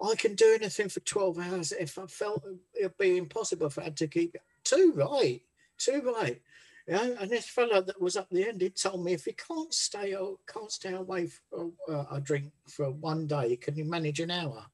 I 0.00 0.14
can 0.14 0.34
do 0.34 0.54
anything 0.54 0.88
for 0.88 1.00
12 1.00 1.38
hours 1.38 1.72
if 1.72 1.98
I 1.98 2.06
felt 2.06 2.44
it'd 2.78 2.96
be 2.98 3.16
impossible 3.16 3.66
if 3.66 3.78
I 3.78 3.84
had 3.84 3.96
to 3.96 4.06
keep 4.06 4.34
it. 4.34 4.42
Too 4.64 4.92
right, 4.94 5.42
too 5.76 6.02
right. 6.14 6.40
You 6.86 6.94
know, 6.94 7.16
and 7.20 7.30
this 7.30 7.48
fellow 7.48 7.82
that 7.82 8.00
was 8.00 8.16
up 8.16 8.28
the 8.30 8.48
end, 8.48 8.62
he 8.62 8.70
told 8.70 9.04
me 9.04 9.12
if 9.12 9.26
you 9.26 9.34
can't 9.34 9.74
stay 9.74 10.14
or 10.14 10.36
can't 10.46 10.70
stay 10.70 10.94
away 10.94 11.26
for 11.26 11.72
uh, 11.88 12.04
a 12.12 12.20
drink 12.20 12.52
for 12.68 12.90
one 12.90 13.26
day, 13.26 13.56
can 13.56 13.76
you 13.76 13.84
manage 13.84 14.20
an 14.20 14.30
hour? 14.30 14.64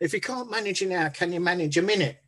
If 0.00 0.12
you 0.12 0.20
can't 0.20 0.50
manage 0.50 0.82
an 0.82 0.92
hour, 0.92 1.10
can 1.10 1.32
you 1.32 1.40
manage 1.40 1.78
a 1.78 1.82
minute? 1.82 2.20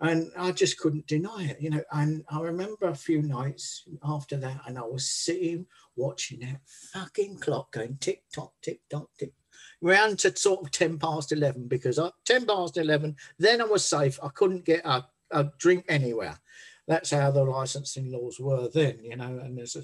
And 0.00 0.30
I 0.36 0.52
just 0.52 0.78
couldn't 0.78 1.06
deny 1.06 1.44
it, 1.50 1.60
you 1.60 1.70
know. 1.70 1.82
And 1.92 2.24
I 2.28 2.40
remember 2.40 2.88
a 2.88 2.94
few 2.94 3.22
nights 3.22 3.84
after 4.04 4.36
that, 4.38 4.60
and 4.66 4.78
I 4.78 4.82
was 4.82 5.08
sitting 5.08 5.66
watching 5.94 6.40
that 6.40 6.60
fucking 6.92 7.38
clock 7.38 7.72
going 7.72 7.96
tick 7.98 8.24
tock, 8.34 8.52
tick 8.60 8.80
tock, 8.90 9.08
tick 9.18 9.32
round 9.80 10.18
to 10.20 10.36
sort 10.36 10.62
of 10.62 10.70
10 10.70 10.98
past 10.98 11.32
11 11.32 11.68
because 11.68 11.98
I, 11.98 12.10
10 12.24 12.46
past 12.46 12.76
11, 12.76 13.16
then 13.38 13.60
I 13.60 13.64
was 13.64 13.84
safe. 13.84 14.18
I 14.22 14.28
couldn't 14.28 14.64
get 14.64 14.84
a, 14.84 15.04
a 15.30 15.50
drink 15.58 15.84
anywhere. 15.88 16.38
That's 16.86 17.10
how 17.10 17.30
the 17.30 17.42
licensing 17.42 18.12
laws 18.12 18.38
were 18.38 18.68
then, 18.68 19.00
you 19.02 19.16
know. 19.16 19.40
And 19.42 19.58
there's, 19.58 19.76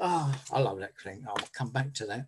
ah, 0.00 0.40
oh, 0.50 0.56
I 0.56 0.60
love 0.60 0.80
that 0.80 0.98
thing. 0.98 1.24
I'll 1.28 1.36
come 1.52 1.70
back 1.70 1.94
to 1.94 2.06
that. 2.06 2.26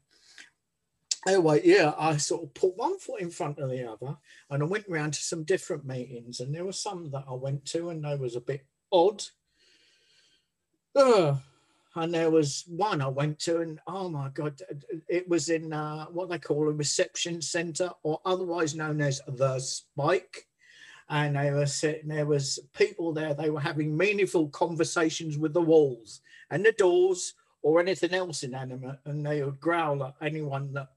Anyway, 1.26 1.60
yeah, 1.64 1.92
I 1.96 2.16
sort 2.16 2.42
of 2.42 2.54
put 2.54 2.76
one 2.76 2.98
foot 2.98 3.20
in 3.20 3.30
front 3.30 3.58
of 3.58 3.70
the 3.70 3.88
other 3.88 4.16
and 4.50 4.62
I 4.62 4.66
went 4.66 4.88
round 4.88 5.14
to 5.14 5.22
some 5.22 5.44
different 5.44 5.84
meetings. 5.84 6.40
And 6.40 6.52
there 6.52 6.64
were 6.64 6.72
some 6.72 7.10
that 7.10 7.24
I 7.28 7.34
went 7.34 7.64
to 7.66 7.90
and 7.90 8.04
they 8.04 8.16
was 8.16 8.34
a 8.34 8.40
bit 8.40 8.64
odd. 8.90 9.22
Uh, 10.94 11.36
and 11.94 12.12
there 12.12 12.30
was 12.30 12.64
one 12.68 13.02
I 13.02 13.08
went 13.08 13.38
to, 13.40 13.60
and 13.60 13.78
oh 13.86 14.08
my 14.08 14.30
god, 14.30 14.60
it 15.08 15.28
was 15.28 15.48
in 15.50 15.72
uh, 15.72 16.06
what 16.06 16.30
they 16.30 16.38
call 16.38 16.68
a 16.68 16.72
reception 16.72 17.42
centre, 17.42 17.90
or 18.02 18.20
otherwise 18.24 18.74
known 18.74 19.00
as 19.00 19.20
the 19.26 19.58
Spike. 19.58 20.46
And 21.08 21.36
they 21.36 21.50
were 21.50 21.66
sitting, 21.66 22.08
there 22.08 22.24
was 22.24 22.58
people 22.74 23.12
there. 23.12 23.34
They 23.34 23.50
were 23.50 23.60
having 23.60 23.94
meaningful 23.94 24.48
conversations 24.48 25.36
with 25.36 25.52
the 25.52 25.60
walls 25.60 26.22
and 26.50 26.64
the 26.64 26.72
doors, 26.72 27.34
or 27.60 27.80
anything 27.80 28.14
else 28.14 28.42
inanimate, 28.42 28.98
and 29.04 29.24
they 29.24 29.42
would 29.42 29.60
growl 29.60 30.02
at 30.02 30.14
anyone 30.22 30.72
that 30.72 30.88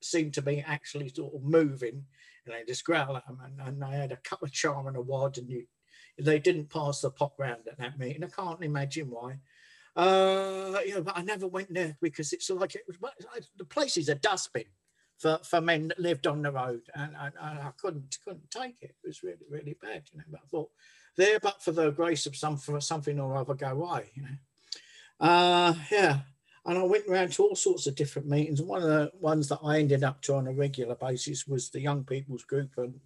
seemed 0.00 0.34
to 0.34 0.42
be 0.42 0.64
actually 0.66 1.08
sort 1.08 1.34
of 1.34 1.42
moving, 1.42 2.04
and 2.46 2.54
they 2.54 2.64
just 2.66 2.84
growl 2.84 3.16
at 3.16 3.26
them. 3.26 3.38
And, 3.44 3.60
and 3.60 3.82
they 3.82 3.96
had 3.96 4.12
a 4.12 4.16
cup 4.16 4.42
of 4.42 4.50
charm 4.52 4.86
and 4.86 4.96
a 4.96 5.00
wad, 5.00 5.36
and 5.36 5.48
you, 5.50 5.66
they 6.18 6.38
didn't 6.38 6.70
pass 6.70 7.02
the 7.02 7.10
pot 7.10 7.32
round 7.38 7.68
at 7.68 7.78
that 7.78 7.98
meeting. 7.98 8.24
I 8.24 8.28
can't 8.28 8.62
imagine 8.62 9.10
why 9.10 9.38
Uh, 9.96 10.78
you 10.86 10.94
know, 10.94 11.02
but 11.02 11.16
I 11.16 11.22
never 11.22 11.46
went 11.46 11.72
there 11.72 11.96
because 12.00 12.32
it's 12.32 12.48
like 12.50 12.74
it 12.74 12.82
was 12.86 12.96
the 13.56 13.64
place 13.64 13.96
is 13.96 14.08
a 14.08 14.14
dustbin 14.14 14.64
for, 15.18 15.38
for 15.42 15.60
men 15.60 15.88
that 15.88 15.98
lived 15.98 16.26
on 16.26 16.42
the 16.42 16.52
road, 16.52 16.82
and, 16.94 17.16
I 17.16 17.70
couldn't 17.76 18.18
couldn't 18.24 18.50
take 18.50 18.76
it. 18.80 18.94
It 19.02 19.06
was 19.06 19.22
really 19.22 19.46
really 19.50 19.76
bad, 19.82 20.04
you 20.12 20.18
know. 20.18 20.24
But 20.30 20.40
I 20.44 20.48
thought 20.48 20.70
there, 21.16 21.40
but 21.40 21.62
for 21.62 21.72
the 21.72 21.90
grace 21.90 22.26
of 22.26 22.36
some 22.36 22.56
for 22.56 22.80
something 22.80 23.18
or 23.18 23.36
other, 23.36 23.54
go 23.54 23.68
away, 23.68 24.10
you 24.14 24.22
know. 24.22 25.26
Uh, 25.26 25.74
yeah, 25.90 26.20
and 26.64 26.78
I 26.78 26.82
went 26.82 27.06
around 27.08 27.32
to 27.32 27.42
all 27.42 27.56
sorts 27.56 27.86
of 27.86 27.96
different 27.96 28.28
meetings. 28.28 28.62
One 28.62 28.82
of 28.82 28.88
the 28.88 29.10
ones 29.18 29.48
that 29.48 29.60
I 29.62 29.78
ended 29.78 30.04
up 30.04 30.22
to 30.22 30.34
on 30.34 30.46
a 30.46 30.52
regular 30.52 30.94
basis 30.94 31.46
was 31.46 31.68
the 31.68 31.80
young 31.80 32.04
people's 32.04 32.44
group 32.44 32.70
and 32.76 33.00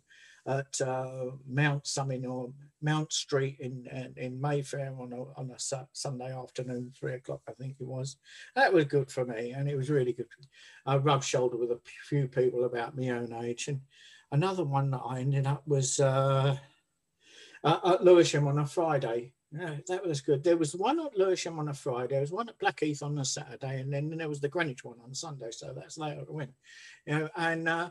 at 0.46 0.80
uh, 0.80 1.30
Mount 1.48 1.86
something 1.86 2.26
or 2.26 2.52
Mount 2.82 3.12
Street 3.12 3.56
in 3.60 3.88
in 4.16 4.40
Mayfair 4.40 4.94
on 4.98 5.12
a, 5.12 5.40
on 5.40 5.50
a 5.50 5.86
Sunday 5.92 6.32
afternoon, 6.32 6.92
three 6.98 7.14
o'clock, 7.14 7.40
I 7.48 7.52
think 7.52 7.76
it 7.80 7.86
was. 7.86 8.16
That 8.54 8.72
was 8.72 8.84
good 8.84 9.10
for 9.10 9.24
me, 9.24 9.52
and 9.52 9.68
it 9.68 9.76
was 9.76 9.90
really 9.90 10.12
good. 10.12 10.26
I 10.84 10.96
rubbed 10.96 11.24
shoulder 11.24 11.56
with 11.56 11.70
a 11.70 11.80
few 12.08 12.28
people 12.28 12.64
about 12.64 12.96
my 12.96 13.08
own 13.10 13.32
age, 13.32 13.68
and 13.68 13.80
another 14.32 14.64
one 14.64 14.90
that 14.90 15.02
I 15.06 15.20
ended 15.20 15.46
up 15.46 15.66
was 15.66 15.98
uh, 15.98 16.56
at 17.64 18.04
Lewisham 18.04 18.46
on 18.46 18.58
a 18.58 18.66
Friday. 18.66 19.32
Yeah, 19.50 19.76
that 19.86 20.04
was 20.04 20.20
good. 20.20 20.42
There 20.42 20.56
was 20.56 20.74
one 20.74 20.98
at 20.98 21.16
Lewisham 21.16 21.60
on 21.60 21.68
a 21.68 21.74
Friday. 21.74 22.08
There 22.14 22.20
was 22.20 22.32
one 22.32 22.48
at 22.48 22.58
Blackheath 22.58 23.02
on 23.02 23.16
a 23.18 23.24
Saturday, 23.24 23.80
and 23.80 23.92
then 23.92 24.10
there 24.10 24.28
was 24.28 24.40
the 24.40 24.48
Greenwich 24.48 24.84
one 24.84 24.98
on 25.02 25.14
Sunday. 25.14 25.52
So 25.52 25.72
that's 25.72 25.96
later 25.96 26.24
I 26.28 26.32
went, 26.32 26.52
you 27.06 27.18
know, 27.18 27.28
and. 27.34 27.68
Uh, 27.68 27.90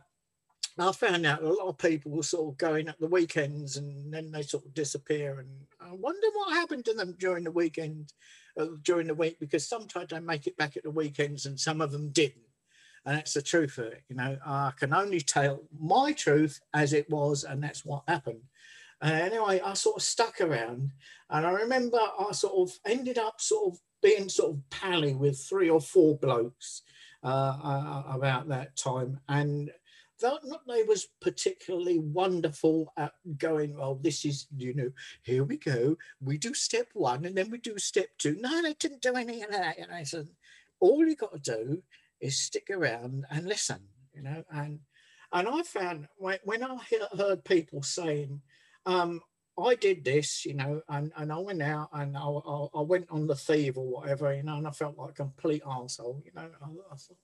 I 0.80 0.92
found 0.92 1.26
out 1.26 1.44
a 1.44 1.48
lot 1.48 1.68
of 1.68 1.78
people 1.78 2.12
were 2.12 2.24
sort 2.24 2.52
of 2.52 2.58
going 2.58 2.88
at 2.88 3.00
the 3.00 3.08
weekends 3.08 3.78
and 3.78 4.12
then 4.12 4.32
they 4.32 4.42
sort 4.42 4.66
of 4.66 4.74
disappear. 4.74 5.40
And 5.40 5.50
I 5.80 5.94
wonder 5.94 6.28
what 6.34 6.54
happened 6.54 6.86
to 6.86 6.94
them 6.94 7.16
during 7.20 7.44
the 7.44 7.52
weekend, 7.52 8.12
uh, 8.60 8.68
during 8.82 9.08
the 9.08 9.14
week, 9.14 9.40
because 9.40 9.68
sometimes 9.68 10.10
they 10.10 10.20
make 10.20 10.48
it 10.48 10.58
back 10.58 10.76
at 10.76 10.84
the 10.84 10.92
weekends 10.92 11.46
and 11.46 11.60
some 11.60 11.80
of 11.80 11.92
them 11.92 12.10
didn't. 12.10 12.46
And 13.06 13.18
that's 13.18 13.34
the 13.34 13.42
truth 13.42 13.78
of 13.78 13.86
it. 13.86 14.04
You 14.10 14.16
know, 14.16 14.38
I 14.46 14.72
can 14.78 14.94
only 14.94 15.20
tell 15.20 15.62
my 15.78 16.14
truth 16.14 16.60
as 16.74 16.94
it 16.94 17.10
was, 17.10 17.44
and 17.44 17.62
that's 17.62 17.84
what 17.84 18.04
happened. 18.08 18.42
Uh, 19.02 19.08
anyway, 19.08 19.60
I 19.60 19.74
sort 19.74 19.98
of 19.98 20.04
stuck 20.04 20.40
around, 20.40 20.92
and 21.30 21.46
I 21.46 21.52
remember 21.52 22.00
I 22.00 22.32
sort 22.32 22.70
of 22.70 22.80
ended 22.86 23.18
up 23.18 23.42
sort 23.42 23.74
of 23.74 23.80
being 24.02 24.30
sort 24.30 24.52
of 24.52 24.70
pally 24.70 25.14
with 25.14 25.38
three 25.38 25.70
or 25.70 25.82
four 25.82 26.18
blokes 26.18 26.84
uh, 27.24 27.58
uh 27.62 28.04
about 28.08 28.48
that 28.48 28.78
time. 28.78 29.20
And 29.28 29.70
not, 30.22 30.42
not 30.46 30.62
they 30.68 30.84
was 30.84 31.08
particularly 31.22 32.00
wonderful 32.00 32.92
at 32.98 33.14
going, 33.38 33.76
oh, 33.80 34.00
this 34.02 34.26
is, 34.26 34.48
you 34.56 34.74
know, 34.74 34.92
here 35.24 35.44
we 35.44 35.58
go. 35.58 35.98
We 36.22 36.38
do 36.38 36.54
step 36.54 36.88
one 36.94 37.26
and 37.26 37.36
then 37.36 37.50
we 37.50 37.58
do 37.58 37.78
step 37.78 38.10
two. 38.18 38.38
No, 38.40 38.62
they 38.62 38.74
didn't 38.74 39.02
do 39.02 39.16
any 39.16 39.42
of 39.42 39.52
that. 39.52 39.78
And 39.80 39.92
I 39.92 40.04
said, 40.04 40.28
all 40.80 41.06
you 41.06 41.16
got 41.16 41.34
to 41.34 41.40
do 41.40 41.84
is 42.20 42.40
stick 42.40 42.70
around 42.70 43.26
and 43.30 43.48
listen, 43.48 43.80
you 44.14 44.22
know. 44.22 44.44
And 44.52 44.80
and 45.32 45.48
I 45.48 45.64
found 45.64 46.08
when, 46.18 46.38
when 46.44 46.64
I 46.64 46.78
heard 47.18 47.44
people 47.44 47.82
saying, 47.82 48.42
um, 48.86 49.20
I 49.58 49.76
did 49.76 50.04
this, 50.04 50.46
you 50.46 50.54
know, 50.54 50.82
and, 50.90 51.12
and 51.18 51.32
I 51.32 51.38
went 51.38 51.62
out 51.62 51.90
and 51.92 52.16
I, 52.16 52.22
I, 52.22 52.68
I, 52.76 52.82
went 52.82 53.08
on 53.10 53.28
the 53.28 53.36
thief 53.36 53.78
or 53.78 53.86
whatever, 53.86 54.34
you 54.34 54.44
know, 54.44 54.58
and 54.58 54.68
I 54.68 54.72
felt 54.72 54.98
like 54.98 55.12
a 55.12 55.14
complete 55.14 55.64
asshole, 55.68 56.22
you 56.24 56.32
know. 56.36 56.50
I, 56.62 56.66
I 56.66 56.96
thought, 56.96 57.18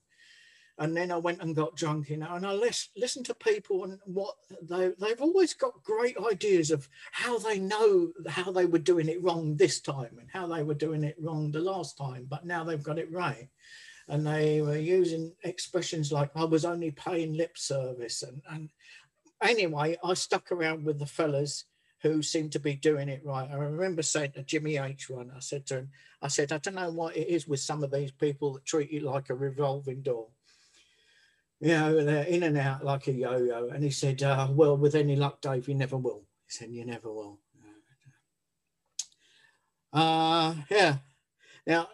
and 0.79 0.95
then 0.95 1.12
I 1.12 1.17
went 1.17 1.41
and 1.41 1.53
got 1.53 1.75
drunk, 1.75 2.09
you 2.09 2.15
know, 2.15 2.36
and 2.36 2.48
I 2.48 2.53
listen, 2.53 2.89
listen 2.95 3.24
to 3.25 3.33
people 3.33 3.83
and 3.83 4.00
what 4.05 4.36
they, 4.62 4.91
they've 4.98 5.21
always 5.21 5.53
got 5.53 5.83
great 5.83 6.15
ideas 6.17 6.71
of 6.71 6.88
how 7.12 7.38
they 7.38 7.59
know 7.59 8.13
how 8.29 8.53
they 8.53 8.65
were 8.65 8.79
doing 8.79 9.09
it 9.09 9.21
wrong 9.21 9.57
this 9.57 9.81
time 9.81 10.17
and 10.17 10.29
how 10.31 10.48
they 10.48 10.63
were 10.63 10.74
doing 10.74 11.03
it 11.03 11.17
wrong 11.19 11.51
the 11.51 11.59
last 11.59 11.98
time, 11.98 12.27
but 12.29 12.45
now 12.45 12.63
they've 12.63 12.81
got 12.81 12.98
it 12.98 13.12
right. 13.12 13.50
And 14.07 14.25
they 14.25 14.62
were 14.62 14.77
using 14.77 15.33
expressions 15.43 16.13
like, 16.13 16.31
I 16.33 16.45
was 16.45 16.63
only 16.63 16.91
paying 16.91 17.33
lip 17.33 17.57
service. 17.57 18.24
And, 18.24 18.41
and 18.50 18.69
anyway, 19.43 19.98
I 20.01 20.13
stuck 20.13 20.50
around 20.50 20.86
with 20.86 20.98
the 20.98 21.05
fellas 21.05 21.65
who 22.01 22.24
seemed 22.24 22.53
to 22.53 22.59
be 22.59 22.75
doing 22.75 23.09
it 23.09 23.21
right. 23.25 23.50
I 23.51 23.55
remember 23.55 24.01
saying 24.01 24.31
to 24.31 24.43
Jimmy 24.43 24.77
H 24.77 25.09
one, 25.09 25.29
I 25.36 25.41
said 25.41 25.65
to 25.67 25.79
him, 25.79 25.89
I 26.21 26.29
said, 26.29 26.53
I 26.53 26.57
don't 26.57 26.75
know 26.75 26.89
what 26.89 27.17
it 27.17 27.27
is 27.27 27.50
with 27.50 27.59
some 27.59 27.83
of 27.83 27.91
these 27.91 28.12
people 28.12 28.53
that 28.53 28.65
treat 28.65 28.89
you 28.89 29.01
like 29.01 29.29
a 29.29 29.36
revolving 29.36 30.01
door 30.01 30.29
you 31.60 31.70
know, 31.70 32.04
they're 32.04 32.24
in 32.24 32.44
and 32.44 32.58
out 32.58 32.86
like 32.86 33.08
a 33.08 33.12
yo-yo. 33.12 33.70
And 33.70 33.84
he 33.84 33.89
said, 33.89 34.24
uh, 34.24 34.48
well, 34.51 34.78
with 34.78 34.96
any 34.96 35.16
luck, 35.16 35.42
Dave, 35.42 35.68
you 35.68 35.75
never 35.75 35.98
will. 35.98 36.24
He 36.48 36.51
said, 36.51 36.72
you 36.72 36.86
never 36.86 37.12
will. 37.12 37.39
Uh, 39.92 40.56
yeah. 40.70 40.98
Now, 41.66 41.88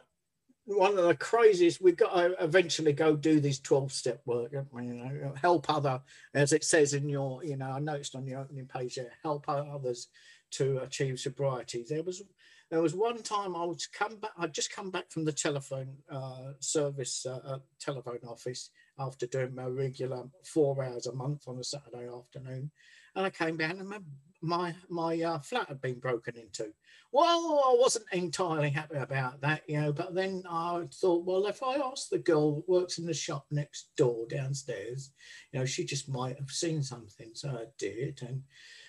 one 0.66 0.98
of 0.98 1.06
the 1.06 1.16
craziest, 1.16 1.82
we've 1.82 1.98
got 1.98 2.14
to 2.14 2.44
eventually 2.44 2.94
go 2.94 3.16
do 3.16 3.40
this 3.40 3.60
12 3.60 3.92
step 3.92 4.22
work, 4.26 4.52
you 4.52 4.94
know, 4.94 5.34
help 5.40 5.70
other, 5.70 6.02
as 6.34 6.54
it 6.54 6.64
says 6.64 6.94
in 6.94 7.08
your, 7.08 7.44
you 7.44 7.56
know, 7.56 7.72
I 7.72 7.80
noticed 7.80 8.16
on 8.16 8.26
your 8.26 8.42
opening 8.42 8.66
page 8.66 8.96
there, 8.96 9.12
help 9.24 9.48
others 9.48 10.08
to 10.52 10.80
achieve 10.80 11.20
sobriety. 11.20 11.86
There 11.88 12.04
was, 12.04 12.24
there 12.72 12.82
was 12.82 12.96
one 12.96 13.22
time 13.22 13.56
I 13.56 13.64
was 13.64 13.88
come 13.88 14.16
back, 14.18 14.32
I'd 14.38 14.54
just 14.54 14.74
come 14.74 14.90
back 14.90 15.12
from 15.12 15.24
the 15.24 15.32
telephone 15.32 15.96
uh, 16.10 16.54
service, 16.60 17.26
uh, 17.26 17.60
telephone 17.80 18.20
office, 18.28 18.72
after 19.00 19.26
doing 19.26 19.56
my 19.56 19.66
regular 19.66 20.24
four 20.44 20.84
hours 20.84 21.08
a 21.08 21.14
month 21.14 21.48
on 21.48 21.60
a 21.60 21.64
Saturday 21.64 22.08
afternoon. 22.08 22.72
And 23.16 23.26
I 23.26 23.30
came 23.30 23.58
down 23.58 23.80
and 23.80 23.90
my 23.90 24.00
my, 24.42 24.76
my 24.90 25.20
uh, 25.22 25.40
flat 25.40 25.70
had 25.70 25.82
been 25.82 26.00
broken 26.00 26.36
into. 26.38 26.72
Well, 27.12 27.64
I 27.66 27.76
wasn't 27.80 28.06
entirely 28.12 28.70
happy 28.70 28.98
about 28.98 29.42
that, 29.42 29.64
you 29.68 29.82
know, 29.82 29.92
but 29.92 30.14
then 30.14 30.44
I 30.48 30.88
thought, 30.94 31.26
well, 31.26 31.48
if 31.48 31.64
I 31.64 31.76
ask 31.76 32.10
the 32.10 32.20
girl 32.20 32.56
that 32.56 32.70
works 32.70 33.00
in 33.00 33.06
the 33.06 33.14
shop 33.14 33.46
next 33.50 33.88
door 33.98 34.28
downstairs, 34.28 35.12
you 35.52 35.60
know, 35.60 35.66
she 35.66 35.84
just 35.84 36.10
might 36.10 36.38
have 36.38 36.52
seen 36.52 36.84
something. 36.84 37.32
So 37.34 37.50
I 37.50 37.66
did. 37.80 38.22
And 38.22 38.44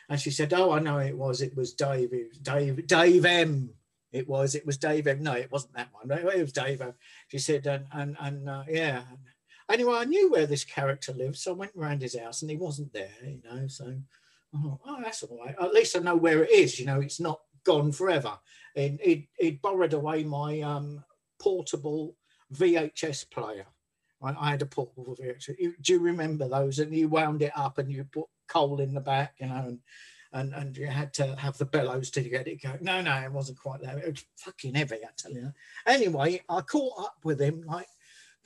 and 0.08 0.20
she 0.20 0.30
said, 0.30 0.52
Oh, 0.52 0.72
I 0.72 0.78
know 0.78 0.98
it 0.98 1.16
was. 1.16 1.42
It 1.42 1.56
was 1.56 1.72
Dave. 1.72 2.12
Dave, 2.42 2.86
Dave 2.86 3.24
M. 3.24 3.70
It 4.12 4.28
was, 4.28 4.54
it 4.54 4.64
was 4.64 4.76
Dave 4.76 5.06
M. 5.06 5.22
No, 5.22 5.32
it 5.32 5.50
wasn't 5.50 5.74
that 5.74 5.88
one. 5.92 6.10
It 6.16 6.40
was 6.40 6.52
Dave 6.52 6.80
M. 6.80 6.94
She 7.28 7.38
said, 7.38 7.66
and 7.66 7.86
and 7.92 8.16
and 8.20 8.48
uh, 8.48 8.64
yeah. 8.68 9.02
Anyway, 9.70 9.94
I 9.94 10.04
knew 10.04 10.30
where 10.30 10.46
this 10.46 10.64
character 10.64 11.12
lived, 11.12 11.36
so 11.36 11.52
I 11.52 11.56
went 11.56 11.72
around 11.76 12.02
his 12.02 12.18
house 12.18 12.42
and 12.42 12.50
he 12.50 12.56
wasn't 12.56 12.92
there, 12.92 13.10
you 13.24 13.40
know. 13.44 13.66
So, 13.66 13.94
oh, 14.54 14.78
oh 14.86 14.98
that's 15.02 15.22
all 15.22 15.38
right. 15.38 15.56
At 15.60 15.74
least 15.74 15.96
I 15.96 16.00
know 16.00 16.16
where 16.16 16.44
it 16.44 16.50
is. 16.50 16.78
You 16.78 16.86
know, 16.86 17.00
it's 17.00 17.20
not 17.20 17.40
gone 17.64 17.90
forever. 17.90 18.38
And 18.76 19.00
he'd, 19.02 19.26
he'd 19.38 19.62
borrowed 19.62 19.92
away 19.92 20.22
my 20.22 20.60
um, 20.60 21.02
portable 21.40 22.14
VHS 22.54 23.28
player. 23.30 23.66
I, 24.22 24.34
I 24.38 24.50
had 24.50 24.62
a 24.62 24.66
portable 24.66 25.16
VHS. 25.20 25.74
Do 25.80 25.92
you 25.92 25.98
remember 26.00 26.48
those? 26.48 26.78
And 26.78 26.94
you 26.94 27.08
wound 27.08 27.42
it 27.42 27.52
up 27.56 27.78
and 27.78 27.90
you 27.90 28.04
put 28.04 28.26
coal 28.48 28.80
in 28.80 28.94
the 28.94 29.00
back, 29.00 29.34
you 29.40 29.48
know, 29.48 29.64
and 29.66 29.78
and, 30.32 30.52
and 30.54 30.76
you 30.76 30.86
had 30.86 31.14
to 31.14 31.34
have 31.36 31.56
the 31.56 31.64
bellows 31.64 32.10
to 32.10 32.20
get 32.20 32.46
it 32.46 32.62
going. 32.62 32.78
No, 32.82 33.00
no, 33.00 33.14
it 33.14 33.32
wasn't 33.32 33.58
quite 33.58 33.80
there. 33.80 33.98
It 33.98 34.10
was 34.10 34.24
fucking 34.36 34.74
heavy, 34.74 34.96
I 34.96 35.08
tell 35.16 35.32
you. 35.32 35.52
Anyway, 35.86 36.42
I 36.48 36.60
caught 36.60 37.00
up 37.00 37.16
with 37.24 37.40
him 37.40 37.62
like 37.66 37.86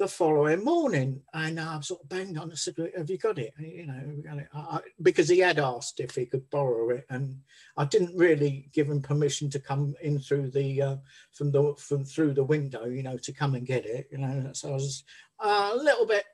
the 0.00 0.08
following 0.08 0.64
morning, 0.64 1.20
and 1.34 1.60
I 1.60 1.78
sort 1.80 2.00
of 2.02 2.08
banged 2.08 2.38
on. 2.38 2.50
I 2.50 2.54
said, 2.54 2.74
"Have 2.96 3.10
you 3.10 3.18
got 3.18 3.38
it?" 3.38 3.52
You 3.58 3.86
know, 3.86 4.42
I, 4.54 4.80
because 5.02 5.28
he 5.28 5.40
had 5.40 5.58
asked 5.58 6.00
if 6.00 6.14
he 6.14 6.24
could 6.24 6.48
borrow 6.48 6.88
it, 6.88 7.04
and 7.10 7.42
I 7.76 7.84
didn't 7.84 8.16
really 8.16 8.70
give 8.72 8.88
him 8.88 9.02
permission 9.02 9.50
to 9.50 9.60
come 9.60 9.94
in 10.00 10.18
through 10.18 10.52
the 10.52 10.80
uh, 10.80 10.96
from 11.32 11.52
the 11.52 11.74
from 11.76 12.06
through 12.06 12.32
the 12.32 12.42
window, 12.42 12.86
you 12.86 13.02
know, 13.02 13.18
to 13.18 13.32
come 13.32 13.54
and 13.54 13.66
get 13.66 13.84
it. 13.84 14.08
You 14.10 14.18
know, 14.18 14.50
so 14.54 14.70
I 14.70 14.72
was 14.72 15.04
uh, 15.38 15.70
a 15.74 15.76
little 15.76 16.06
bit. 16.06 16.24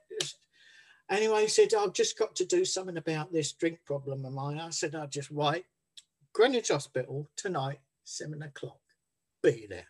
Anyway, 1.09 1.41
he 1.41 1.47
said, 1.49 1.73
"I've 1.73 1.91
just 1.91 2.17
got 2.17 2.37
to 2.37 2.45
do 2.45 2.63
something 2.63 2.95
about 2.95 3.33
this 3.33 3.51
drink 3.51 3.79
problem 3.85 4.23
of 4.23 4.31
mine." 4.31 4.59
I 4.59 4.69
said, 4.69 4.95
I'll 4.95 5.07
just 5.07 5.29
write 5.29 5.65
Greenwich 6.31 6.69
Hospital 6.69 7.29
tonight, 7.35 7.81
seven 8.05 8.41
o'clock. 8.43 8.79
Be 9.43 9.67
there." 9.69 9.87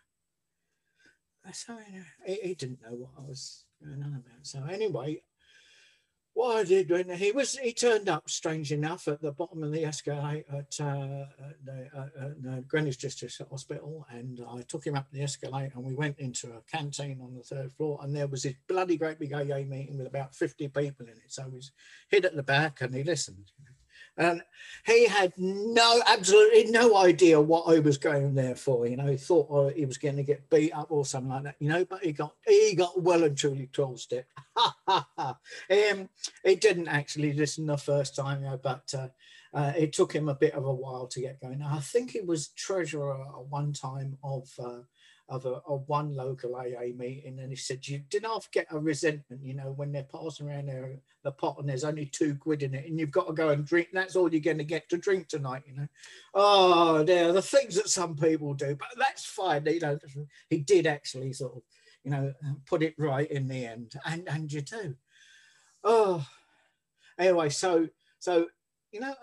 So 1.52 1.78
he, 2.26 2.34
he 2.42 2.54
didn't 2.54 2.82
know 2.82 2.94
what 2.94 3.12
I 3.16 3.22
was 3.22 3.64
going 3.82 4.02
on 4.02 4.22
about. 4.24 4.46
So 4.46 4.64
anyway, 4.64 5.22
what 6.38 6.56
I 6.56 6.62
did 6.62 6.88
when 6.88 7.10
he 7.10 7.32
was, 7.32 7.58
he 7.58 7.72
turned 7.72 8.08
up 8.08 8.30
strange 8.30 8.70
enough 8.70 9.08
at 9.08 9.20
the 9.20 9.32
bottom 9.32 9.64
of 9.64 9.72
the 9.72 9.84
escalator 9.84 10.44
at, 10.48 10.76
uh, 10.80 11.24
at 11.44 11.64
the, 11.64 11.88
uh, 11.92 12.26
at 12.26 12.42
the 12.42 12.64
Greenwich 12.68 12.98
District 12.98 13.34
Hospital, 13.50 14.06
and 14.10 14.40
I 14.48 14.62
took 14.62 14.86
him 14.86 14.94
up 14.94 15.06
the 15.10 15.22
escalator, 15.22 15.72
and 15.74 15.84
we 15.84 15.96
went 15.96 16.18
into 16.20 16.52
a 16.52 16.62
canteen 16.70 17.20
on 17.20 17.34
the 17.34 17.42
third 17.42 17.72
floor, 17.72 17.98
and 18.02 18.14
there 18.14 18.28
was 18.28 18.44
this 18.44 18.54
bloody 18.68 18.96
great 18.96 19.18
big 19.18 19.32
AA 19.32 19.64
meeting 19.66 19.98
with 19.98 20.06
about 20.06 20.32
50 20.32 20.68
people 20.68 21.06
in 21.06 21.12
it. 21.12 21.24
So 21.26 21.42
he 21.50 21.56
was 21.56 21.72
hid 22.08 22.24
at 22.24 22.36
the 22.36 22.44
back, 22.44 22.82
and 22.82 22.94
he 22.94 23.02
listened. 23.02 23.50
And 24.18 24.42
he 24.84 25.06
had 25.06 25.32
no, 25.36 26.02
absolutely 26.06 26.70
no 26.72 26.96
idea 26.96 27.40
what 27.40 27.72
I 27.72 27.78
was 27.78 27.98
going 27.98 28.34
there 28.34 28.56
for. 28.56 28.86
You 28.86 28.96
know, 28.96 29.06
he 29.06 29.16
thought 29.16 29.46
oh, 29.48 29.68
he 29.68 29.86
was 29.86 29.96
going 29.96 30.16
to 30.16 30.24
get 30.24 30.50
beat 30.50 30.72
up 30.72 30.88
or 30.90 31.06
something 31.06 31.30
like 31.30 31.44
that. 31.44 31.56
You 31.60 31.68
know, 31.68 31.84
but 31.84 32.02
he 32.02 32.12
got 32.12 32.34
he 32.46 32.74
got 32.74 33.00
well 33.00 33.22
and 33.22 33.38
truly 33.38 33.68
twelve 33.72 34.00
step. 34.00 34.26
um, 34.88 36.08
he 36.44 36.56
didn't 36.56 36.88
actually 36.88 37.32
listen 37.32 37.66
the 37.66 37.76
first 37.76 38.16
time, 38.16 38.42
you 38.42 38.50
know, 38.50 38.60
but 38.60 38.92
uh, 38.92 39.08
uh, 39.54 39.72
it 39.76 39.92
took 39.92 40.12
him 40.12 40.28
a 40.28 40.34
bit 40.34 40.54
of 40.54 40.66
a 40.66 40.74
while 40.74 41.06
to 41.06 41.20
get 41.20 41.40
going. 41.40 41.62
I 41.62 41.78
think 41.78 42.10
he 42.10 42.20
was 42.20 42.48
treasurer 42.48 43.14
at 43.14 43.46
one 43.48 43.72
time 43.72 44.18
of. 44.24 44.48
Uh, 44.58 44.80
of 45.28 45.44
a 45.44 45.58
one 45.74 46.14
local 46.14 46.56
AA 46.56 46.92
meeting, 46.96 47.38
and 47.38 47.50
he 47.50 47.56
said, 47.56 47.86
"You 47.86 47.98
did 47.98 48.22
not 48.22 48.48
get 48.50 48.66
a 48.70 48.78
resentment, 48.78 49.44
you 49.44 49.54
know, 49.54 49.72
when 49.72 49.92
they're 49.92 50.04
passing 50.04 50.48
around 50.48 50.70
the 51.22 51.32
pot 51.32 51.56
and 51.58 51.68
there's 51.68 51.84
only 51.84 52.06
two 52.06 52.34
quid 52.36 52.62
in 52.62 52.74
it, 52.74 52.86
and 52.86 52.98
you've 52.98 53.10
got 53.10 53.26
to 53.26 53.34
go 53.34 53.50
and 53.50 53.66
drink. 53.66 53.88
That's 53.92 54.16
all 54.16 54.32
you're 54.32 54.40
going 54.40 54.58
to 54.58 54.64
get 54.64 54.88
to 54.88 54.96
drink 54.96 55.28
tonight, 55.28 55.64
you 55.66 55.74
know." 55.74 55.88
Oh, 56.32 57.02
there 57.04 57.28
are 57.28 57.32
the 57.32 57.42
things 57.42 57.74
that 57.74 57.90
some 57.90 58.16
people 58.16 58.54
do, 58.54 58.74
but 58.74 58.88
that's 58.96 59.26
fine. 59.26 59.66
You 59.66 59.80
know, 59.80 59.98
he 60.48 60.58
did 60.58 60.86
actually 60.86 61.34
sort 61.34 61.56
of, 61.56 61.62
you 62.04 62.10
know, 62.10 62.32
put 62.66 62.82
it 62.82 62.94
right 62.96 63.30
in 63.30 63.48
the 63.48 63.66
end, 63.66 63.94
and 64.06 64.26
and 64.28 64.50
you 64.50 64.62
do. 64.62 64.96
Oh, 65.84 66.26
anyway, 67.18 67.50
so 67.50 67.88
so 68.18 68.46
you 68.92 69.00
know 69.00 69.14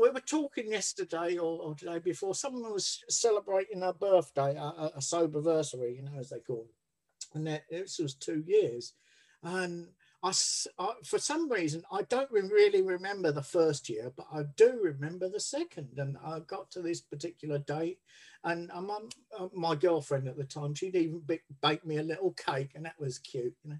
we 0.00 0.10
were 0.10 0.20
talking 0.20 0.72
yesterday 0.72 1.36
or, 1.36 1.60
or 1.60 1.74
today 1.74 1.98
before. 1.98 2.34
Someone 2.34 2.72
was 2.72 3.04
celebrating 3.08 3.82
her 3.82 3.92
birthday, 3.92 4.56
a, 4.56 4.92
a 4.96 5.02
sober 5.02 5.38
anniversary, 5.38 5.96
you 5.96 6.02
know, 6.02 6.18
as 6.18 6.30
they 6.30 6.40
call 6.40 6.66
it. 6.68 7.36
And 7.36 7.46
that, 7.46 7.64
this 7.70 7.98
was 7.98 8.14
two 8.14 8.42
years. 8.46 8.94
And 9.42 9.88
I, 10.22 10.32
I, 10.78 10.92
for 11.04 11.18
some 11.18 11.50
reason, 11.50 11.82
I 11.92 12.02
don't 12.02 12.30
really 12.30 12.82
remember 12.82 13.30
the 13.32 13.42
first 13.42 13.88
year, 13.88 14.12
but 14.16 14.26
I 14.32 14.42
do 14.56 14.80
remember 14.82 15.28
the 15.28 15.40
second. 15.40 15.90
And 15.98 16.16
I 16.24 16.40
got 16.40 16.70
to 16.72 16.82
this 16.82 17.00
particular 17.00 17.58
date, 17.58 17.98
and 18.42 18.70
uh, 18.70 18.80
my, 18.80 18.98
uh, 19.38 19.48
my 19.54 19.74
girlfriend 19.74 20.28
at 20.28 20.36
the 20.36 20.44
time, 20.44 20.74
she'd 20.74 20.96
even 20.96 21.22
baked 21.62 21.86
me 21.86 21.98
a 21.98 22.02
little 22.02 22.32
cake, 22.32 22.70
and 22.74 22.86
that 22.86 22.98
was 22.98 23.18
cute, 23.18 23.54
you 23.62 23.70
know 23.70 23.78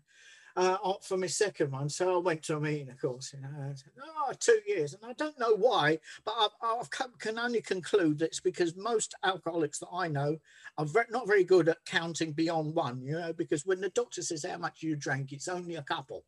uh, 0.61 0.93
for 1.01 1.17
my 1.17 1.27
second 1.27 1.73
one. 1.73 1.89
So 1.89 2.17
I 2.17 2.19
went 2.19 2.43
to 2.45 2.57
a 2.57 2.61
meeting, 2.61 2.91
of 2.91 3.01
course, 3.01 3.33
you 3.33 3.41
know, 3.41 3.73
said, 3.75 3.93
oh, 4.03 4.33
two 4.39 4.61
years. 4.67 4.93
And 4.93 5.03
I 5.05 5.15
don't 5.15 5.39
know 5.39 5.55
why, 5.57 5.99
but 6.25 6.35
I, 6.63 6.83
can 7.19 7.39
only 7.39 7.63
conclude 7.63 8.19
that 8.19 8.27
it's 8.27 8.41
because 8.41 8.77
most 8.77 9.15
alcoholics 9.25 9.79
that 9.79 9.89
I 9.93 10.09
know 10.09 10.37
are 10.77 10.87
not 11.11 11.27
very 11.27 11.45
good 11.45 11.69
at 11.69 11.85
counting 11.87 12.33
beyond 12.33 12.75
one, 12.75 13.03
you 13.03 13.13
know, 13.13 13.33
because 13.33 13.65
when 13.65 13.81
the 13.81 13.89
doctor 13.91 14.21
says 14.23 14.45
how 14.45 14.59
much 14.59 14.83
you 14.83 14.97
drank, 14.97 15.33
it's 15.33 15.49
only 15.49 15.77
a 15.77 15.83
couple. 15.83 16.25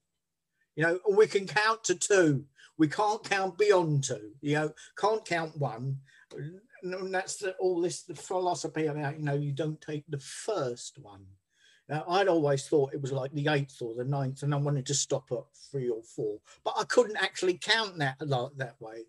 You 0.76 0.84
know, 0.84 0.98
we 1.10 1.26
can 1.26 1.46
count 1.46 1.84
to 1.84 1.94
two. 1.94 2.46
We 2.78 2.88
can't 2.88 3.22
count 3.22 3.58
beyond 3.58 4.04
two. 4.04 4.30
You 4.40 4.54
know, 4.54 4.72
can't 4.96 5.24
count 5.26 5.58
one. 5.58 5.98
And 6.82 7.14
that's 7.14 7.36
the, 7.36 7.52
all 7.56 7.82
this 7.82 8.02
the 8.04 8.14
philosophy 8.14 8.86
about, 8.86 9.18
you 9.18 9.24
know, 9.24 9.34
you 9.34 9.52
don't 9.52 9.80
take 9.82 10.04
the 10.08 10.18
first 10.18 10.98
one 10.98 11.26
now, 11.88 12.04
I'd 12.08 12.28
always 12.28 12.66
thought 12.66 12.94
it 12.94 13.02
was 13.02 13.12
like 13.12 13.32
the 13.32 13.48
eighth 13.48 13.82
or 13.82 13.94
the 13.94 14.04
ninth, 14.04 14.42
and 14.42 14.54
I 14.54 14.58
wanted 14.58 14.86
to 14.86 14.94
stop 14.94 15.30
at 15.32 15.44
three 15.70 15.88
or 15.88 16.02
four, 16.02 16.38
but 16.64 16.74
I 16.78 16.84
couldn't 16.84 17.16
actually 17.16 17.58
count 17.58 17.98
that 17.98 18.16
like 18.20 18.50
that 18.56 18.80
way, 18.80 19.04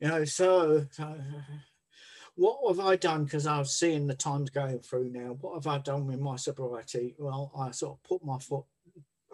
you 0.00 0.08
know. 0.08 0.24
So, 0.24 0.86
what 2.36 2.58
have 2.68 2.80
I 2.84 2.96
done? 2.96 3.24
Because 3.24 3.46
I 3.46 3.58
was 3.58 3.74
seeing 3.74 4.06
the 4.06 4.14
times 4.14 4.50
going 4.50 4.80
through 4.80 5.10
now. 5.10 5.36
What 5.40 5.54
have 5.54 5.66
I 5.66 5.78
done 5.78 6.06
with 6.06 6.20
my 6.20 6.36
sobriety? 6.36 7.14
Well, 7.18 7.50
I 7.58 7.70
sort 7.70 7.98
of 7.98 8.02
put 8.04 8.24
my 8.24 8.38
foot. 8.38 8.64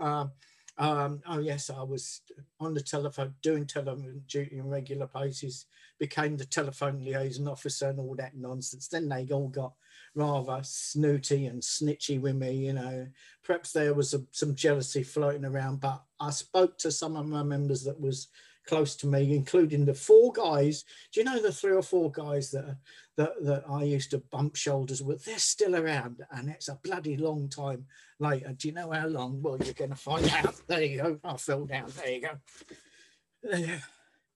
Um, 0.00 0.32
um, 0.76 1.20
oh 1.26 1.38
yes, 1.38 1.70
I 1.70 1.82
was 1.82 2.22
on 2.58 2.74
the 2.74 2.80
telephone 2.80 3.34
doing 3.42 3.66
telephone 3.66 4.22
duty 4.26 4.58
on 4.58 4.68
regular 4.68 5.06
basis. 5.06 5.66
Became 5.98 6.36
the 6.36 6.44
telephone 6.44 7.04
liaison 7.04 7.46
officer 7.46 7.90
and 7.90 8.00
all 8.00 8.16
that 8.16 8.36
nonsense. 8.36 8.88
Then 8.88 9.08
they 9.08 9.28
all 9.30 9.48
got 9.48 9.74
rather 10.16 10.60
snooty 10.62 11.46
and 11.46 11.62
snitchy 11.62 12.20
with 12.20 12.34
me, 12.34 12.52
you 12.52 12.72
know. 12.72 13.06
Perhaps 13.44 13.72
there 13.72 13.94
was 13.94 14.14
a, 14.14 14.22
some 14.32 14.54
jealousy 14.54 15.04
floating 15.04 15.44
around, 15.44 15.80
but 15.80 16.02
I 16.18 16.30
spoke 16.30 16.78
to 16.78 16.90
some 16.90 17.16
of 17.16 17.26
my 17.26 17.44
members 17.44 17.84
that 17.84 18.00
was 18.00 18.28
close 18.66 18.96
to 18.96 19.06
me, 19.06 19.34
including 19.34 19.84
the 19.84 19.94
four 19.94 20.32
guys. 20.32 20.84
Do 21.12 21.20
you 21.20 21.24
know 21.24 21.40
the 21.40 21.52
three 21.52 21.72
or 21.72 21.82
four 21.82 22.10
guys 22.10 22.50
that 22.50 22.76
that, 23.16 23.32
that 23.42 23.64
I 23.68 23.84
used 23.84 24.10
to 24.10 24.18
bump 24.18 24.56
shoulders 24.56 25.02
with? 25.02 25.24
They're 25.24 25.38
still 25.38 25.76
around, 25.76 26.22
and 26.30 26.48
it's 26.48 26.68
a 26.68 26.78
bloody 26.82 27.16
long 27.16 27.48
time 27.48 27.86
later. 28.18 28.52
Do 28.56 28.68
you 28.68 28.74
know 28.74 28.90
how 28.90 29.06
long? 29.06 29.42
Well, 29.42 29.58
you're 29.62 29.74
going 29.74 29.90
to 29.90 29.96
find 29.96 30.28
out. 30.28 30.54
There 30.66 30.82
you 30.82 30.96
go. 30.98 31.20
I 31.24 31.36
fell 31.36 31.66
down. 31.66 31.90
There 31.96 32.10
you 32.10 32.20
go. 32.22 33.78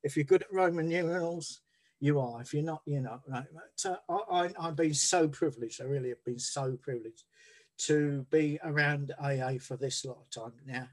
If 0.02 0.16
you're 0.16 0.24
good 0.24 0.42
at 0.42 0.52
Roman 0.52 0.88
numerals, 0.88 1.60
you 2.00 2.20
are. 2.20 2.40
If 2.40 2.54
you're 2.54 2.62
not, 2.62 2.82
you're 2.86 3.00
not. 3.00 3.22
Right? 3.26 3.46
But, 3.52 3.90
uh, 4.08 4.18
I, 4.30 4.50
I've 4.58 4.76
been 4.76 4.94
so 4.94 5.28
privileged. 5.28 5.80
I 5.80 5.84
really 5.84 6.10
have 6.10 6.24
been 6.24 6.38
so 6.38 6.76
privileged 6.80 7.24
to 7.78 8.26
be 8.30 8.58
around 8.62 9.12
AA 9.20 9.54
for 9.60 9.76
this 9.76 10.04
lot 10.04 10.18
of 10.18 10.30
time 10.30 10.52
now. 10.66 10.88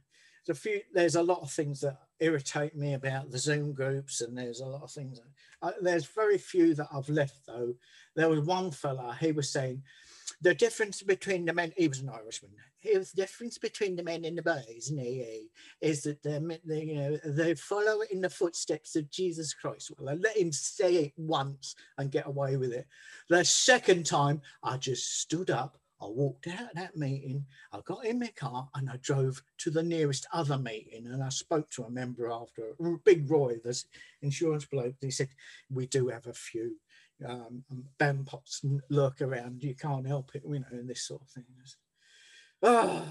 There's 0.45 0.57
a 0.57 0.61
few. 0.61 0.81
There's 0.93 1.15
a 1.15 1.23
lot 1.23 1.41
of 1.41 1.51
things 1.51 1.81
that 1.81 1.97
irritate 2.19 2.75
me 2.75 2.93
about 2.93 3.31
the 3.31 3.37
Zoom 3.37 3.73
groups, 3.73 4.21
and 4.21 4.37
there's 4.37 4.61
a 4.61 4.65
lot 4.65 4.83
of 4.83 4.91
things. 4.91 5.19
That, 5.19 5.67
uh, 5.67 5.71
there's 5.81 6.05
very 6.05 6.37
few 6.37 6.73
that 6.75 6.87
I've 6.93 7.09
left 7.09 7.45
though. 7.47 7.73
There 8.15 8.29
was 8.29 8.41
one 8.41 8.71
fella. 8.71 9.17
He 9.19 9.31
was 9.31 9.49
saying 9.49 9.83
the 10.41 10.53
difference 10.53 11.01
between 11.01 11.45
the 11.45 11.53
men. 11.53 11.73
He 11.75 11.87
was 11.87 11.99
an 11.99 12.09
Irishman 12.09 12.51
the 12.93 13.09
difference 13.15 13.57
between 13.57 13.95
the 13.95 14.03
men 14.03 14.25
and 14.25 14.37
the 14.37 14.43
boys 14.43 14.91
in 14.91 14.99
AA 14.99 15.47
is 15.81 16.03
that 16.03 16.21
they, 16.23 16.39
they, 16.65 16.83
you 16.83 16.95
know, 16.95 17.17
they 17.25 17.55
follow 17.55 18.01
in 18.11 18.21
the 18.21 18.29
footsteps 18.29 18.95
of 18.95 19.09
Jesus 19.09 19.53
Christ. 19.53 19.91
Well, 19.97 20.09
I 20.09 20.13
let 20.13 20.37
him 20.37 20.51
say 20.51 20.95
it 20.95 21.13
once 21.17 21.75
and 21.97 22.11
get 22.11 22.27
away 22.27 22.57
with 22.57 22.73
it. 22.73 22.85
The 23.29 23.43
second 23.43 24.05
time, 24.05 24.41
I 24.63 24.77
just 24.77 25.21
stood 25.21 25.49
up. 25.49 25.77
I 26.05 26.09
walked 26.09 26.47
out 26.47 26.69
of 26.69 26.75
that 26.75 26.95
meeting. 26.95 27.45
I 27.73 27.79
got 27.85 28.05
in 28.05 28.19
my 28.19 28.31
car 28.35 28.69
and 28.75 28.89
I 28.89 28.97
drove 28.97 29.41
to 29.59 29.69
the 29.69 29.83
nearest 29.83 30.27
other 30.31 30.57
meeting. 30.57 31.07
And 31.07 31.23
I 31.23 31.29
spoke 31.29 31.69
to 31.71 31.83
a 31.83 31.89
member 31.89 32.29
after, 32.29 32.73
Big 33.03 33.29
Roy, 33.29 33.55
the 33.63 33.81
insurance 34.21 34.65
bloke. 34.65 34.95
He 35.01 35.11
said, 35.11 35.29
"We 35.69 35.87
do 35.87 36.09
have 36.09 36.27
a 36.27 36.33
few." 36.33 36.77
Um, 37.25 37.63
band 37.97 38.27
pots 38.27 38.61
lurk 38.89 39.21
around. 39.21 39.63
You 39.63 39.73
can't 39.73 40.05
help 40.05 40.35
it, 40.35 40.43
you 40.45 40.59
know, 40.59 40.65
in 40.73 40.87
this 40.87 41.07
sort 41.07 41.21
of 41.21 41.29
thing 41.29 41.45
oh. 42.65 43.07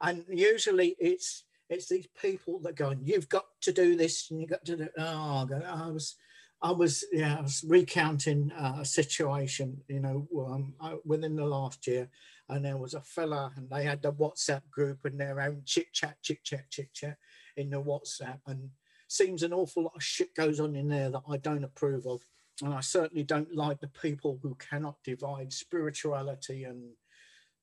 and 0.00 0.24
usually 0.28 0.96
it's 0.98 1.44
it's 1.68 1.88
these 1.88 2.08
people 2.20 2.58
that 2.60 2.74
go, 2.74 2.92
you've 3.00 3.28
got 3.28 3.44
to 3.60 3.72
do 3.72 3.94
this 3.94 4.28
and 4.30 4.40
you've 4.40 4.50
got 4.50 4.64
to 4.64 4.76
do. 4.76 4.88
Oh, 4.98 5.46
God, 5.46 5.62
I 5.62 5.88
was, 5.88 6.16
I 6.62 6.72
was, 6.72 7.04
yeah, 7.10 7.38
I 7.38 7.40
was 7.40 7.64
recounting 7.66 8.52
uh, 8.52 8.78
a 8.80 8.84
situation, 8.84 9.82
you 9.88 10.00
know, 10.00 10.28
um, 10.38 10.74
within 11.04 11.36
the 11.36 11.44
last 11.46 11.86
year, 11.86 12.08
and 12.48 12.64
there 12.64 12.76
was 12.76 12.94
a 12.94 13.00
fella, 13.00 13.52
and 13.56 13.70
they 13.70 13.84
had 13.84 14.02
the 14.02 14.12
WhatsApp 14.12 14.62
group 14.70 15.04
and 15.04 15.18
their 15.18 15.40
own 15.40 15.62
chit 15.64 15.92
chat, 15.92 16.16
chit 16.22 16.44
chat, 16.44 16.70
chit 16.70 16.92
chat 16.92 17.16
in 17.56 17.70
the 17.70 17.80
WhatsApp, 17.80 18.40
and 18.46 18.70
seems 19.08 19.42
an 19.42 19.54
awful 19.54 19.84
lot 19.84 19.96
of 19.96 20.02
shit 20.02 20.34
goes 20.34 20.60
on 20.60 20.76
in 20.76 20.88
there 20.88 21.10
that 21.10 21.22
I 21.28 21.38
don't 21.38 21.64
approve 21.64 22.06
of, 22.06 22.20
and 22.62 22.74
I 22.74 22.80
certainly 22.80 23.24
don't 23.24 23.54
like 23.54 23.80
the 23.80 23.88
people 23.88 24.38
who 24.42 24.54
cannot 24.56 24.96
divide 25.02 25.52
spirituality 25.52 26.64
and 26.64 26.90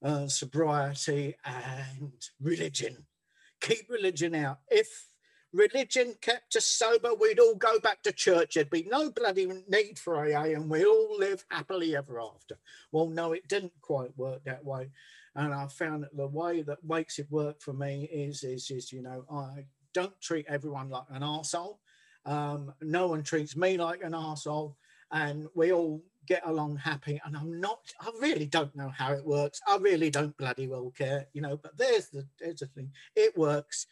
uh, 0.04 0.28
sobriety 0.28 1.36
and 1.46 2.14
religion. 2.42 3.06
Keep 3.62 3.90
religion 3.90 4.34
out. 4.34 4.60
If 4.70 5.08
religion 5.54 6.16
kept 6.22 6.56
us 6.56 6.66
sober, 6.66 7.14
we'd 7.14 7.40
all 7.40 7.56
go 7.56 7.80
back 7.80 8.04
to 8.04 8.12
church. 8.12 8.56
There'd 8.56 8.70
be 8.70 8.88
no 8.90 9.12
bloody 9.12 9.48
need 9.68 9.98
for 9.98 10.18
AA 10.18 10.54
and 10.54 10.70
we'd 10.70 10.86
all 10.86 11.18
live 11.18 11.46
happily 11.50 11.96
ever 11.96 12.20
after. 12.20 12.58
Well, 12.92 13.08
no, 13.08 13.34
it 13.34 13.48
didn't 13.48 13.74
quite 13.82 14.18
work 14.18 14.44
that 14.46 14.64
way. 14.64 14.90
And 15.36 15.54
I 15.54 15.68
found 15.68 16.04
that 16.04 16.16
the 16.18 16.28
way 16.28 16.64
that 16.64 16.84
makes 16.84 17.20
it 17.20 17.28
work 17.30 17.62
for 17.62 17.74
me 17.74 18.10
is, 18.12 18.44
is, 18.44 18.70
is 18.72 18.92
you 18.92 19.02
know, 19.02 19.24
I 19.32 19.66
don't 19.94 20.20
treat 20.20 20.46
everyone 20.50 20.90
like 20.90 21.06
an 21.10 21.22
arsehole. 21.22 21.78
Um, 22.26 22.74
no 22.82 23.08
one 23.08 23.24
treats 23.24 23.56
me 23.56 23.78
like 23.78 24.04
an 24.04 24.14
arsehole. 24.14 24.76
And 25.12 25.48
we 25.56 25.72
all 25.72 26.02
get 26.28 26.46
along 26.46 26.78
happy. 26.78 27.22
And 27.24 27.38
I'm 27.38 27.60
not, 27.60 27.80
I 28.02 28.12
really 28.20 28.48
don't 28.48 28.76
know 28.76 28.90
how 28.90 29.14
it 29.14 29.26
works. 29.26 29.62
I 29.68 29.78
really 29.78 30.10
don't 30.10 30.36
bloody 30.38 30.68
well 30.68 30.92
care, 30.98 31.28
you 31.34 31.42
know, 31.42 31.58
but 31.58 31.78
there's 31.78 32.10
the, 32.10 32.28
there's 32.40 32.60
the 32.60 32.68
thing. 32.68 32.92
It 33.16 33.38
works. 33.38 33.88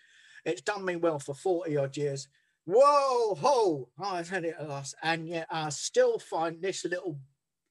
It's 0.45 0.61
done 0.61 0.85
me 0.85 0.95
well 0.95 1.19
for 1.19 1.33
40 1.33 1.75
odd 1.77 1.97
years. 1.97 2.27
Whoa, 2.65 3.35
ho, 3.35 3.89
I've 3.99 4.29
had 4.29 4.45
it 4.45 4.55
at 4.59 4.69
last. 4.69 4.95
And 5.03 5.27
yet 5.27 5.47
I 5.49 5.69
still 5.69 6.19
find 6.19 6.61
this 6.61 6.85
little, 6.85 7.19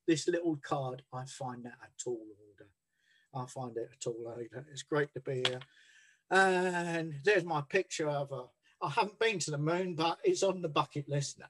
this 0.07 0.29
little 0.29 0.57
card, 0.57 1.03
I 1.13 1.25
find 1.25 1.65
that 1.65 1.79
a 1.83 1.89
tall 2.03 2.21
order. 2.49 2.71
I 3.35 3.47
find 3.47 3.77
it 3.77 3.91
a 3.93 3.99
tall 3.99 4.25
order. 4.27 4.67
It's 4.71 4.83
great 4.83 5.13
to 5.15 5.21
be 5.21 5.43
here. 5.47 5.61
And 6.31 7.15
there's 7.25 7.45
my 7.45 7.63
picture 7.63 8.09
of 8.09 8.33
a 8.33 8.45
I 8.85 8.91
haven't 8.91 9.19
been 9.19 9.39
to 9.39 9.51
the 9.51 9.59
moon, 9.59 9.95
but 9.95 10.19
it's 10.25 10.43
on 10.43 10.61
the 10.61 10.69
bucket 10.69 11.09
list. 11.09 11.39
No, 11.39 11.47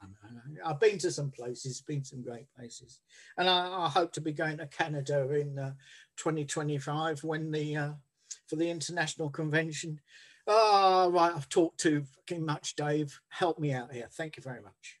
not. 0.00 0.64
I've 0.64 0.80
been 0.80 0.96
to 0.98 1.10
some 1.10 1.30
places, 1.30 1.82
been 1.82 2.02
some 2.02 2.22
great 2.22 2.46
places, 2.56 3.00
and 3.36 3.48
I, 3.48 3.84
I 3.84 3.88
hope 3.88 4.12
to 4.12 4.22
be 4.22 4.32
going 4.32 4.56
to 4.58 4.66
Canada 4.66 5.28
in 5.32 5.58
uh, 5.58 5.72
2025 6.16 7.24
when 7.24 7.50
the 7.50 7.76
uh, 7.76 7.90
for 8.46 8.56
the 8.56 8.70
international 8.70 9.28
convention. 9.28 10.00
Oh, 10.50 11.10
right, 11.10 11.32
I've 11.34 11.48
talked 11.50 11.78
too 11.78 12.04
fucking 12.04 12.44
much, 12.44 12.74
Dave. 12.74 13.20
Help 13.28 13.58
me 13.58 13.72
out 13.72 13.92
here. 13.92 14.08
Thank 14.10 14.38
you 14.38 14.42
very 14.42 14.62
much. 14.62 14.98